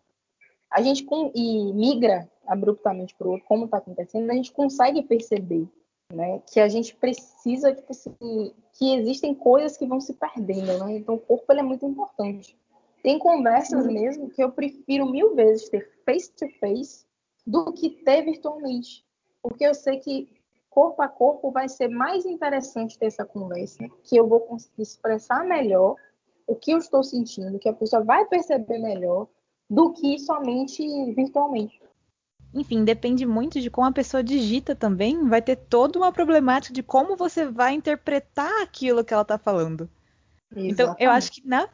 a 0.70 0.82
gente 0.82 1.04
com- 1.04 1.32
e 1.34 1.72
migra 1.72 2.30
abruptamente 2.46 3.14
para 3.14 3.26
o 3.28 3.32
outro, 3.32 3.46
como 3.46 3.64
está 3.64 3.78
acontecendo, 3.78 4.30
a 4.30 4.34
gente 4.34 4.52
consegue 4.52 5.02
perceber 5.02 5.66
né? 6.14 6.42
Que 6.52 6.60
a 6.60 6.68
gente 6.68 6.94
precisa, 6.94 7.74
tipo 7.74 7.90
assim, 7.90 8.54
que 8.72 8.94
existem 8.94 9.34
coisas 9.34 9.76
que 9.76 9.86
vão 9.86 10.00
se 10.00 10.14
perdendo, 10.14 10.84
né? 10.84 10.96
Então 10.96 11.14
o 11.14 11.18
corpo 11.18 11.52
é 11.52 11.62
muito 11.62 11.86
importante. 11.86 12.56
Tem 13.02 13.18
conversas 13.18 13.86
mesmo 13.86 14.30
que 14.30 14.42
eu 14.42 14.52
prefiro 14.52 15.10
mil 15.10 15.34
vezes 15.34 15.68
ter 15.68 15.90
face 16.04 16.30
to 16.32 16.48
face 16.60 17.04
do 17.44 17.72
que 17.72 17.90
ter 17.90 18.22
virtualmente, 18.22 19.04
porque 19.42 19.66
eu 19.66 19.74
sei 19.74 19.98
que 19.98 20.28
corpo 20.70 21.02
a 21.02 21.08
corpo 21.08 21.50
vai 21.50 21.68
ser 21.68 21.88
mais 21.88 22.24
interessante 22.24 22.96
ter 22.98 23.06
essa 23.06 23.24
conversa, 23.24 23.84
que 24.04 24.16
eu 24.16 24.28
vou 24.28 24.40
conseguir 24.40 24.82
expressar 24.82 25.44
melhor 25.44 25.96
o 26.46 26.54
que 26.54 26.70
eu 26.70 26.78
estou 26.78 27.02
sentindo, 27.02 27.58
que 27.58 27.68
a 27.68 27.72
pessoa 27.72 28.04
vai 28.04 28.24
perceber 28.26 28.78
melhor 28.78 29.26
do 29.68 29.92
que 29.92 30.18
somente 30.18 30.82
virtualmente. 31.12 31.81
Enfim, 32.54 32.84
depende 32.84 33.24
muito 33.24 33.60
de 33.60 33.70
como 33.70 33.86
a 33.86 33.92
pessoa 33.92 34.22
digita 34.22 34.74
também. 34.74 35.28
Vai 35.28 35.40
ter 35.40 35.56
toda 35.56 35.98
uma 35.98 36.12
problemática 36.12 36.74
de 36.74 36.82
como 36.82 37.16
você 37.16 37.46
vai 37.46 37.72
interpretar 37.72 38.62
aquilo 38.62 39.04
que 39.04 39.12
ela 39.12 39.22
está 39.22 39.38
falando. 39.38 39.88
Exatamente. 40.50 40.72
Então, 40.72 40.96
eu 40.98 41.10
acho 41.10 41.32
que 41.32 41.46
na, 41.46 41.68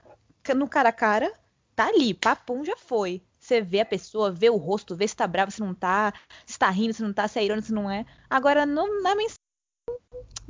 no 0.54 0.68
cara 0.68 0.90
a 0.90 0.92
cara, 0.92 1.32
tá 1.74 1.88
ali, 1.88 2.14
papum 2.14 2.64
já 2.64 2.76
foi. 2.76 3.22
Você 3.38 3.60
vê 3.60 3.80
a 3.80 3.86
pessoa, 3.86 4.30
vê 4.30 4.50
o 4.50 4.56
rosto, 4.56 4.96
vê 4.96 5.06
se 5.06 5.16
tá 5.16 5.26
bravo, 5.26 5.50
se 5.50 5.60
não 5.60 5.74
tá, 5.74 6.12
se 6.44 6.58
tá 6.58 6.68
rindo, 6.70 6.92
se 6.92 7.02
não 7.02 7.12
tá, 7.12 7.26
se 7.26 7.38
é 7.38 7.44
irônico, 7.44 7.66
se 7.66 7.72
não 7.72 7.90
é. 7.90 8.04
Agora, 8.28 8.66
no, 8.66 9.02
na 9.02 9.14
mensagem, 9.14 9.38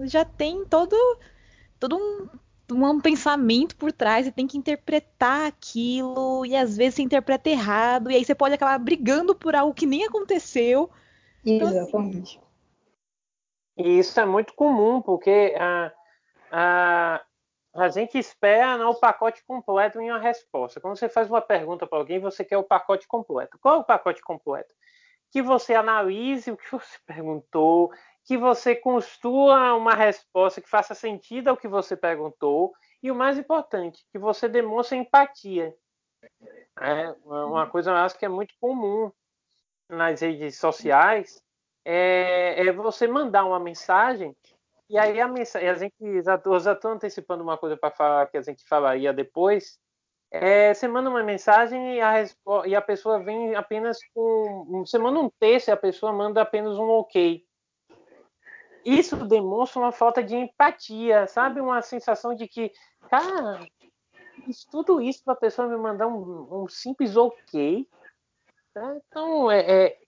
já 0.01 0.25
tem 0.25 0.65
todo, 0.65 0.97
todo 1.79 1.97
um 1.97 2.29
um 2.71 3.01
pensamento 3.01 3.77
por 3.77 3.93
trás 3.93 4.27
e 4.27 4.33
tem 4.33 4.47
que 4.47 4.59
interpretar 4.59 5.47
aquilo 5.47 6.45
e 6.45 6.55
às 6.55 6.77
vezes 6.77 6.97
você 6.97 7.03
interpreta 7.03 7.49
errado 7.49 8.11
e 8.11 8.17
aí 8.17 8.25
você 8.25 8.35
pode 8.35 8.55
acabar 8.55 8.79
brigando 8.79 9.35
por 9.35 9.55
algo 9.55 9.75
que 9.75 9.87
nem 9.87 10.05
aconteceu. 10.05 10.91
Então, 11.45 11.69
assim, 11.69 11.79
Exatamente. 11.79 12.39
Assim... 12.39 12.49
E 13.79 13.99
isso 14.01 14.19
é 14.19 14.27
muito 14.27 14.55
comum, 14.55 15.01
porque 15.01 15.55
a, 15.57 15.93
a, 16.51 17.25
a 17.75 17.89
gente 17.89 18.19
espera 18.19 18.77
né, 18.77 18.85
o 18.85 18.95
pacote 18.95 19.43
completo 19.47 20.01
em 20.01 20.11
uma 20.11 20.19
resposta. 20.19 20.81
Quando 20.81 20.99
você 20.99 21.09
faz 21.09 21.31
uma 21.31 21.41
pergunta 21.41 21.87
para 21.87 21.99
alguém, 21.99 22.19
você 22.19 22.45
quer 22.45 22.59
o 22.59 22.65
pacote 22.65 23.07
completo. 23.07 23.57
Qual 23.61 23.77
é 23.77 23.79
o 23.79 23.85
pacote 23.85 24.21
completo? 24.21 24.75
Que 25.31 25.41
você 25.41 25.75
analise 25.75 26.51
o 26.51 26.57
que 26.57 26.71
você 26.73 26.99
perguntou, 27.07 27.93
que 28.29 28.37
você 28.37 28.77
construa 28.77 29.75
uma 29.75 29.95
resposta 29.95 30.61
que 30.61 30.69
faça 30.69 30.95
sentido 30.95 31.49
ao 31.49 31.57
que 31.57 31.67
você 31.67 31.97
perguntou 31.97 32.75
e 33.03 33.11
o 33.11 33.15
mais 33.15 33.39
importante, 33.39 34.05
que 34.13 34.19
você 34.19 34.47
demonstre 34.47 34.99
empatia. 34.99 35.75
É 36.79 37.11
uma 37.25 37.67
coisa 37.67 37.91
eu 37.91 37.97
acho 37.97 38.19
que 38.19 38.27
é 38.27 38.29
muito 38.29 38.53
comum 38.61 39.11
nas 39.89 40.21
redes 40.21 40.59
sociais 40.59 41.43
é, 41.87 42.67
é 42.67 42.71
você 42.71 43.07
mandar 43.07 43.47
uma 43.47 43.59
mensagem 43.59 44.37
e 44.91 44.99
aí 44.99 45.19
a 45.23 45.27
mensagem, 45.27 45.71
a 45.71 45.75
gente 45.75 46.23
já 46.23 46.35
estou 46.35 46.91
antecipando 46.91 47.43
uma 47.43 47.57
coisa 47.57 47.79
para 47.79 47.91
falar 47.91 48.27
que 48.27 48.37
a 48.37 48.43
gente 48.43 48.63
falaria 48.69 49.11
depois. 49.11 49.79
É, 50.31 50.75
você 50.75 50.87
manda 50.87 51.09
uma 51.09 51.23
mensagem 51.23 51.97
e 51.97 52.01
a, 52.03 52.25
e 52.67 52.75
a 52.77 52.83
pessoa 52.83 53.23
vem 53.23 53.55
apenas 53.55 53.99
com. 54.15 54.83
Você 54.85 54.99
manda 54.99 55.19
um 55.19 55.31
texto 55.41 55.69
e 55.69 55.71
a 55.71 55.77
pessoa 55.79 56.13
manda 56.13 56.43
apenas 56.43 56.77
um 56.77 56.89
ok 56.91 57.48
isso 58.89 59.17
demonstra 59.17 59.81
uma 59.81 59.93
falta 59.93 60.23
de 60.23 60.37
empatia, 60.37 61.27
sabe? 61.27 61.61
Uma 61.61 61.83
sensação 61.83 62.35
de 62.35 62.47
que, 62.47 62.73
cara, 63.11 63.61
tudo 64.71 65.01
isso 65.01 65.23
para 65.25 65.35
a 65.35 65.37
pessoa 65.37 65.69
me 65.69 65.77
mandar 65.77 66.07
um, 66.07 66.63
um 66.63 66.69
simples 66.69 67.17
ok. 67.17 67.87
Né? 68.75 69.01
Então, 69.07 69.51
é, 69.51 69.61
é, 69.61 69.99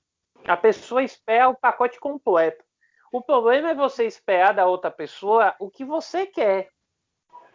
a 0.44 0.56
pessoa 0.56 1.02
espera 1.02 1.48
o 1.48 1.56
pacote 1.56 1.98
completo. 1.98 2.64
O 3.12 3.20
problema 3.20 3.70
é 3.70 3.74
você 3.74 4.06
esperar 4.06 4.54
da 4.54 4.66
outra 4.66 4.90
pessoa 4.90 5.54
o 5.58 5.68
que 5.68 5.84
você 5.84 6.26
quer. 6.26 6.70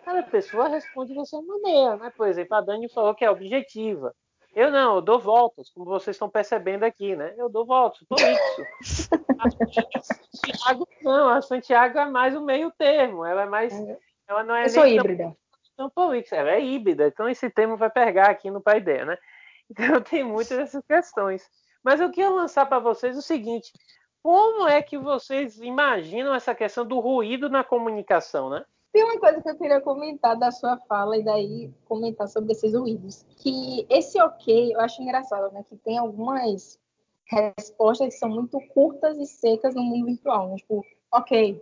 Cada 0.04 0.22
pessoa 0.22 0.68
responde 0.68 1.16
dessa 1.16 1.42
maneira, 1.42 1.98
né? 1.98 2.12
Por 2.16 2.28
exemplo, 2.28 2.56
a 2.56 2.62
Dani 2.62 2.90
falou 2.90 3.16
que 3.16 3.26
é 3.26 3.32
objetiva. 3.32 4.14
Eu 4.56 4.72
não, 4.72 4.96
eu 4.96 5.02
dou 5.02 5.20
voltas, 5.20 5.70
como 5.70 5.86
vocês 5.86 6.16
estão 6.16 6.30
percebendo 6.30 6.84
aqui, 6.84 7.14
né? 7.14 7.34
Eu 7.38 7.50
dou 7.50 7.66
voltas, 7.66 8.02
prolixo. 8.08 9.12
a 9.38 9.50
Santiago 9.52 10.88
não, 11.02 11.30
a 11.30 11.42
Santiago 11.42 12.00
é 12.00 12.06
mais 12.06 12.34
o 12.34 12.42
meio 12.42 12.72
termo, 12.72 13.26
ela 13.26 13.42
é 13.42 13.46
mais. 13.46 13.74
É. 13.74 13.98
Ela 14.30 14.44
não 14.46 14.56
é 14.56 14.64
eu 14.64 14.70
sou 14.70 14.88
híbrida. 14.88 15.36
Tão 15.76 15.90
prolixa, 15.90 16.38
ela 16.38 16.52
é 16.52 16.62
híbrida, 16.62 17.08
então 17.08 17.28
esse 17.28 17.50
termo 17.50 17.76
vai 17.76 17.90
pegar 17.90 18.30
aqui 18.30 18.50
no 18.50 18.62
pai 18.62 18.80
dela, 18.80 19.06
né? 19.06 19.18
Então 19.68 20.00
tem 20.00 20.24
muitas 20.24 20.58
dessas 20.58 20.86
questões. 20.86 21.44
Mas 21.84 22.00
eu 22.00 22.12
queria 22.12 22.30
lançar 22.30 22.68
para 22.68 22.78
vocês 22.78 23.18
o 23.18 23.22
seguinte: 23.22 23.74
como 24.22 24.68
é 24.68 24.82
que 24.82 24.98
vocês 24.98 25.60
imaginam 25.60 26.34
essa 26.34 26.56
questão 26.56 26.86
do 26.86 27.00
ruído 27.00 27.50
na 27.50 27.64
comunicação, 27.64 28.50
né? 28.50 28.64
Tem 28.96 29.04
uma 29.04 29.20
coisa 29.20 29.42
que 29.42 29.50
eu 29.50 29.58
queria 29.58 29.82
comentar 29.82 30.38
da 30.38 30.52
sua 30.52 30.78
fala 30.78 31.18
e 31.18 31.22
daí 31.22 31.70
comentar 31.84 32.30
sobre 32.30 32.54
esses 32.54 32.74
ruídos. 32.74 33.26
Que 33.36 33.86
esse 33.90 34.18
ok, 34.22 34.74
eu 34.74 34.80
acho 34.80 35.02
engraçado, 35.02 35.52
né? 35.52 35.66
Que 35.68 35.76
tem 35.76 35.98
algumas 35.98 36.80
respostas 37.26 38.14
que 38.14 38.20
são 38.20 38.30
muito 38.30 38.58
curtas 38.70 39.18
e 39.18 39.26
secas 39.26 39.76
no 39.76 39.84
mundo 39.84 40.06
virtual. 40.06 40.48
Né? 40.48 40.56
Tipo, 40.56 40.82
ok, 41.12 41.62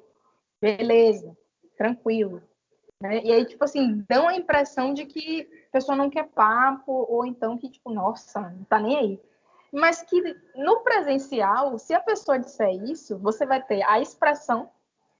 beleza, 0.61 1.35
tranquilo. 1.75 2.39
Né? 3.01 3.23
E 3.23 3.31
aí, 3.31 3.45
tipo 3.45 3.63
assim, 3.63 4.05
dão 4.07 4.27
a 4.27 4.35
impressão 4.35 4.93
de 4.93 5.07
que 5.07 5.49
a 5.69 5.71
pessoa 5.71 5.95
não 5.95 6.11
quer 6.11 6.27
papo, 6.27 7.07
ou 7.09 7.25
então 7.25 7.57
que, 7.57 7.67
tipo, 7.67 7.89
nossa, 7.91 8.41
não 8.41 8.63
tá 8.65 8.79
nem 8.79 8.95
aí. 8.95 9.19
Mas 9.71 10.03
que 10.03 10.21
no 10.55 10.81
presencial, 10.81 11.79
se 11.79 11.95
a 11.95 11.99
pessoa 11.99 12.37
disser 12.37 12.75
isso, 12.83 13.17
você 13.17 13.43
vai 13.43 13.59
ter 13.59 13.81
a 13.89 13.99
expressão 13.99 14.69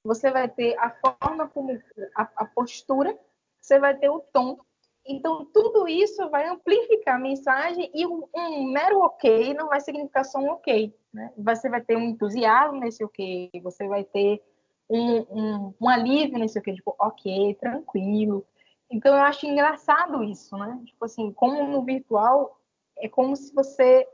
você 0.04 0.32
vai 0.32 0.50
ter 0.50 0.78
a 0.78 0.90
forma 0.90 1.48
como 1.48 1.72
a, 2.16 2.30
a 2.36 2.46
postura, 2.46 3.18
você 3.60 3.80
vai 3.80 3.96
ter 3.98 4.10
o 4.10 4.20
tom. 4.20 4.60
Então, 5.06 5.46
tudo 5.46 5.88
isso 5.88 6.30
vai 6.30 6.48
amplificar 6.48 7.16
a 7.16 7.20
mensagem 7.20 7.90
e 7.94 8.06
um, 8.06 8.24
um 8.34 8.72
mero 8.72 9.00
ok 9.02 9.54
não 9.54 9.68
vai 9.68 9.82
significar 9.82 10.24
só 10.24 10.40
um 10.40 10.50
ok. 10.50 10.96
Né? 11.14 11.32
Você 11.38 11.70
vai 11.70 11.82
ter 11.82 11.98
um 11.98 12.04
entusiasmo 12.04 12.80
nesse 12.80 13.04
ok, 13.04 13.50
você 13.62 13.88
vai 13.88 14.04
ter 14.04 14.42
um, 14.90 15.20
um, 15.20 15.74
um 15.80 15.90
alívio 15.90 16.38
nesse 16.38 16.58
ok, 16.58 16.74
tipo, 16.76 16.96
ok, 17.00 17.56
tranquilo. 17.56 18.46
Então, 18.90 19.16
eu 19.16 19.24
acho 19.24 19.46
engraçado 19.46 20.24
isso, 20.24 20.56
né? 20.58 20.80
Tipo 20.86 21.06
assim, 21.06 21.32
como 21.34 21.68
no 21.68 21.84
virtual, 21.84 22.60
é 22.98 23.10
como 23.10 23.36
se 23.36 23.54
você 23.54 24.08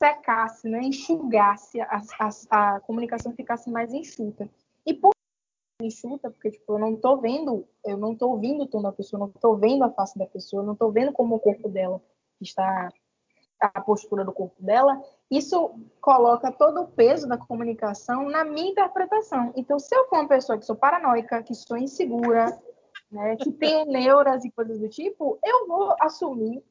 secasse, 0.00 0.68
né? 0.68 0.80
enxugasse, 0.82 1.80
a, 1.80 2.00
a, 2.20 2.76
a 2.76 2.80
comunicação 2.80 3.32
ficasse 3.32 3.70
mais 3.70 3.92
enxuta. 3.92 4.48
E 4.86 4.94
por 4.94 5.12
enxuta, 5.80 6.30
porque 6.30 6.50
tipo, 6.50 6.72
eu 6.72 6.78
não 6.78 6.96
tô 6.96 7.18
vendo, 7.18 7.66
eu 7.84 7.96
não 7.96 8.14
tô 8.14 8.30
ouvindo 8.30 8.64
o 8.64 8.66
tom 8.66 8.82
da 8.82 8.92
pessoa, 8.92 9.20
não 9.20 9.28
tô 9.28 9.56
vendo 9.56 9.84
a 9.84 9.90
face 9.90 10.18
da 10.18 10.26
pessoa, 10.26 10.62
não 10.62 10.74
tô 10.74 10.90
vendo 10.90 11.12
como 11.12 11.36
o 11.36 11.40
corpo 11.40 11.68
dela 11.68 12.00
está 12.40 12.88
a 13.60 13.80
postura 13.80 14.24
do 14.24 14.32
corpo 14.32 14.54
dela, 14.62 15.02
isso 15.30 15.74
coloca 16.00 16.52
todo 16.52 16.82
o 16.82 16.88
peso 16.88 17.28
da 17.28 17.36
comunicação 17.36 18.28
na 18.28 18.44
minha 18.44 18.70
interpretação. 18.70 19.52
Então, 19.56 19.78
se 19.78 19.94
eu 19.94 20.08
for 20.08 20.20
uma 20.20 20.28
pessoa 20.28 20.58
que 20.58 20.64
sou 20.64 20.76
paranoica, 20.76 21.42
que 21.42 21.54
sou 21.54 21.76
insegura, 21.76 22.56
né, 23.10 23.36
que 23.36 23.50
tenho 23.50 23.84
neuras 23.86 24.44
e 24.44 24.50
coisas 24.50 24.78
do 24.78 24.88
tipo, 24.88 25.38
eu 25.44 25.66
vou 25.66 25.94
assumir 26.00 26.62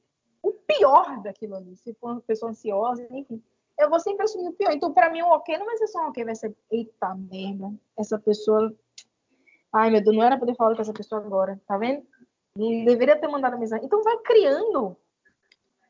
o 0.41 0.53
pior 0.53 1.21
daquilo 1.21 1.55
ali. 1.55 1.75
Se 1.75 1.93
for 1.95 2.11
uma 2.11 2.21
pessoa 2.21 2.51
ansiosa, 2.51 3.05
enfim, 3.11 3.43
eu 3.77 3.89
vou 3.89 3.99
sempre 3.99 4.23
assumir 4.23 4.49
o 4.49 4.53
pior. 4.53 4.71
Então, 4.71 4.93
para 4.93 5.09
mim, 5.09 5.21
o 5.21 5.27
ok 5.27 5.57
não 5.57 5.65
vai 5.65 5.77
ser 5.77 5.87
só 5.87 5.99
um 6.05 6.09
ok, 6.09 6.23
vai 6.23 6.35
ser, 6.35 6.55
eita 6.71 7.13
merda, 7.15 7.73
essa 7.97 8.17
pessoa 8.17 8.73
Ai, 9.73 9.89
meu 9.89 10.03
Deus, 10.03 10.15
não 10.15 10.23
era 10.23 10.37
poder 10.37 10.55
falar 10.55 10.75
com 10.75 10.81
essa 10.81 10.93
pessoa 10.93 11.21
agora, 11.21 11.59
tá 11.67 11.77
vendo? 11.77 12.05
Não 12.55 12.85
deveria 12.85 13.19
ter 13.19 13.27
mandado 13.27 13.55
a 13.55 13.57
mensagem. 13.57 13.85
Então 13.85 14.03
vai 14.03 14.17
criando 14.19 14.97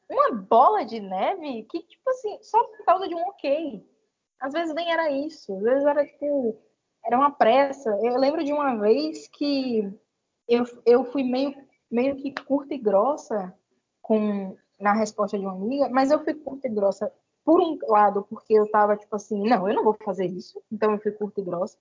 uma 0.09 0.31
bola 0.31 0.85
de 0.85 0.99
neve 0.99 1.63
que, 1.63 1.79
tipo 1.83 2.09
assim, 2.09 2.37
só 2.41 2.63
por 2.63 2.85
causa 2.85 3.07
de 3.07 3.15
um 3.15 3.21
ok. 3.27 3.85
Às 4.39 4.53
vezes 4.53 4.73
nem 4.73 4.91
era 4.91 5.11
isso, 5.11 5.53
às 5.55 5.63
vezes 5.63 5.85
era 5.85 6.05
tipo, 6.05 6.57
era 7.05 7.17
uma 7.17 7.31
pressa. 7.31 7.89
Eu 8.03 8.17
lembro 8.17 8.43
de 8.43 8.53
uma 8.53 8.75
vez 8.75 9.27
que 9.27 9.91
eu, 10.47 10.63
eu 10.85 11.05
fui 11.05 11.23
meio, 11.23 11.55
meio 11.89 12.15
que 12.15 12.33
curta 12.43 12.73
e 12.73 12.77
grossa 12.77 13.53
com, 14.01 14.55
na 14.79 14.93
resposta 14.93 15.37
de 15.37 15.45
uma 15.45 15.53
amiga, 15.53 15.89
mas 15.89 16.11
eu 16.11 16.23
fui 16.23 16.33
curta 16.33 16.67
e 16.67 16.71
grossa 16.71 17.11
por 17.43 17.61
um 17.61 17.77
lado, 17.87 18.23
porque 18.29 18.53
eu 18.53 18.69
tava 18.69 18.97
tipo 18.97 19.15
assim, 19.15 19.41
não, 19.47 19.67
eu 19.67 19.75
não 19.75 19.83
vou 19.83 19.93
fazer 20.03 20.25
isso, 20.25 20.61
então 20.69 20.91
eu 20.91 20.99
fui 20.99 21.11
curta 21.11 21.39
e 21.39 21.43
grossa 21.43 21.77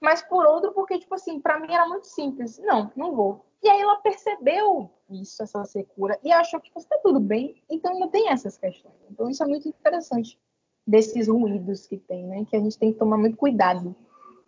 mas 0.00 0.22
por 0.22 0.46
outro, 0.46 0.72
porque, 0.72 0.98
tipo 0.98 1.14
assim, 1.14 1.40
para 1.40 1.58
mim 1.58 1.72
era 1.72 1.88
muito 1.88 2.06
simples. 2.06 2.58
Não, 2.58 2.90
não 2.96 3.14
vou. 3.14 3.44
E 3.62 3.68
aí 3.68 3.80
ela 3.80 3.96
percebeu 3.96 4.90
isso, 5.10 5.42
essa 5.42 5.64
secura, 5.64 6.18
e 6.22 6.32
achou 6.32 6.60
que 6.60 6.70
está 6.76 6.98
tudo 6.98 7.18
bem, 7.18 7.62
então 7.70 7.92
ainda 7.92 8.08
tem 8.08 8.28
essas 8.28 8.58
questões. 8.58 8.94
Então 9.10 9.28
isso 9.28 9.42
é 9.42 9.46
muito 9.46 9.68
interessante 9.68 10.38
desses 10.86 11.28
ruídos 11.28 11.86
que 11.86 11.96
tem, 11.96 12.24
né? 12.26 12.44
Que 12.44 12.56
a 12.56 12.60
gente 12.60 12.78
tem 12.78 12.92
que 12.92 12.98
tomar 12.98 13.16
muito 13.16 13.36
cuidado, 13.36 13.94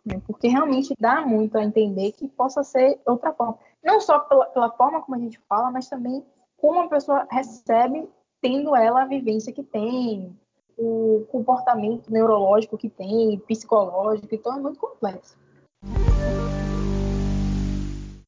né? 0.05 0.21
Porque 0.27 0.49
realmente 0.49 0.95
dá 0.99 1.21
muito 1.21 1.57
a 1.57 1.65
entender 1.65 2.13
que 2.13 2.29
possa 2.29 2.63
ser 2.63 3.01
outra 3.07 3.33
forma. 3.33 3.59
Não 3.83 4.01
só 4.01 4.21
pela, 4.21 4.47
pela 4.47 4.71
forma 4.71 5.03
como 5.03 5.17
a 5.17 5.21
gente 5.21 5.41
fala, 5.49 5.71
mas 5.71 5.89
também 5.89 6.25
como 6.57 6.81
a 6.81 6.89
pessoa 6.89 7.27
recebe, 7.31 8.09
tendo 8.41 8.75
ela 8.77 9.03
a 9.03 9.07
vivência 9.07 9.53
que 9.53 9.63
tem, 9.63 10.37
o 10.79 11.27
comportamento 11.31 12.11
neurológico 12.11 12.79
que 12.79 12.89
tem, 12.89 13.39
psicológico, 13.41 14.35
então 14.35 14.57
é 14.57 14.61
muito 14.61 14.79
complexo. 14.79 15.37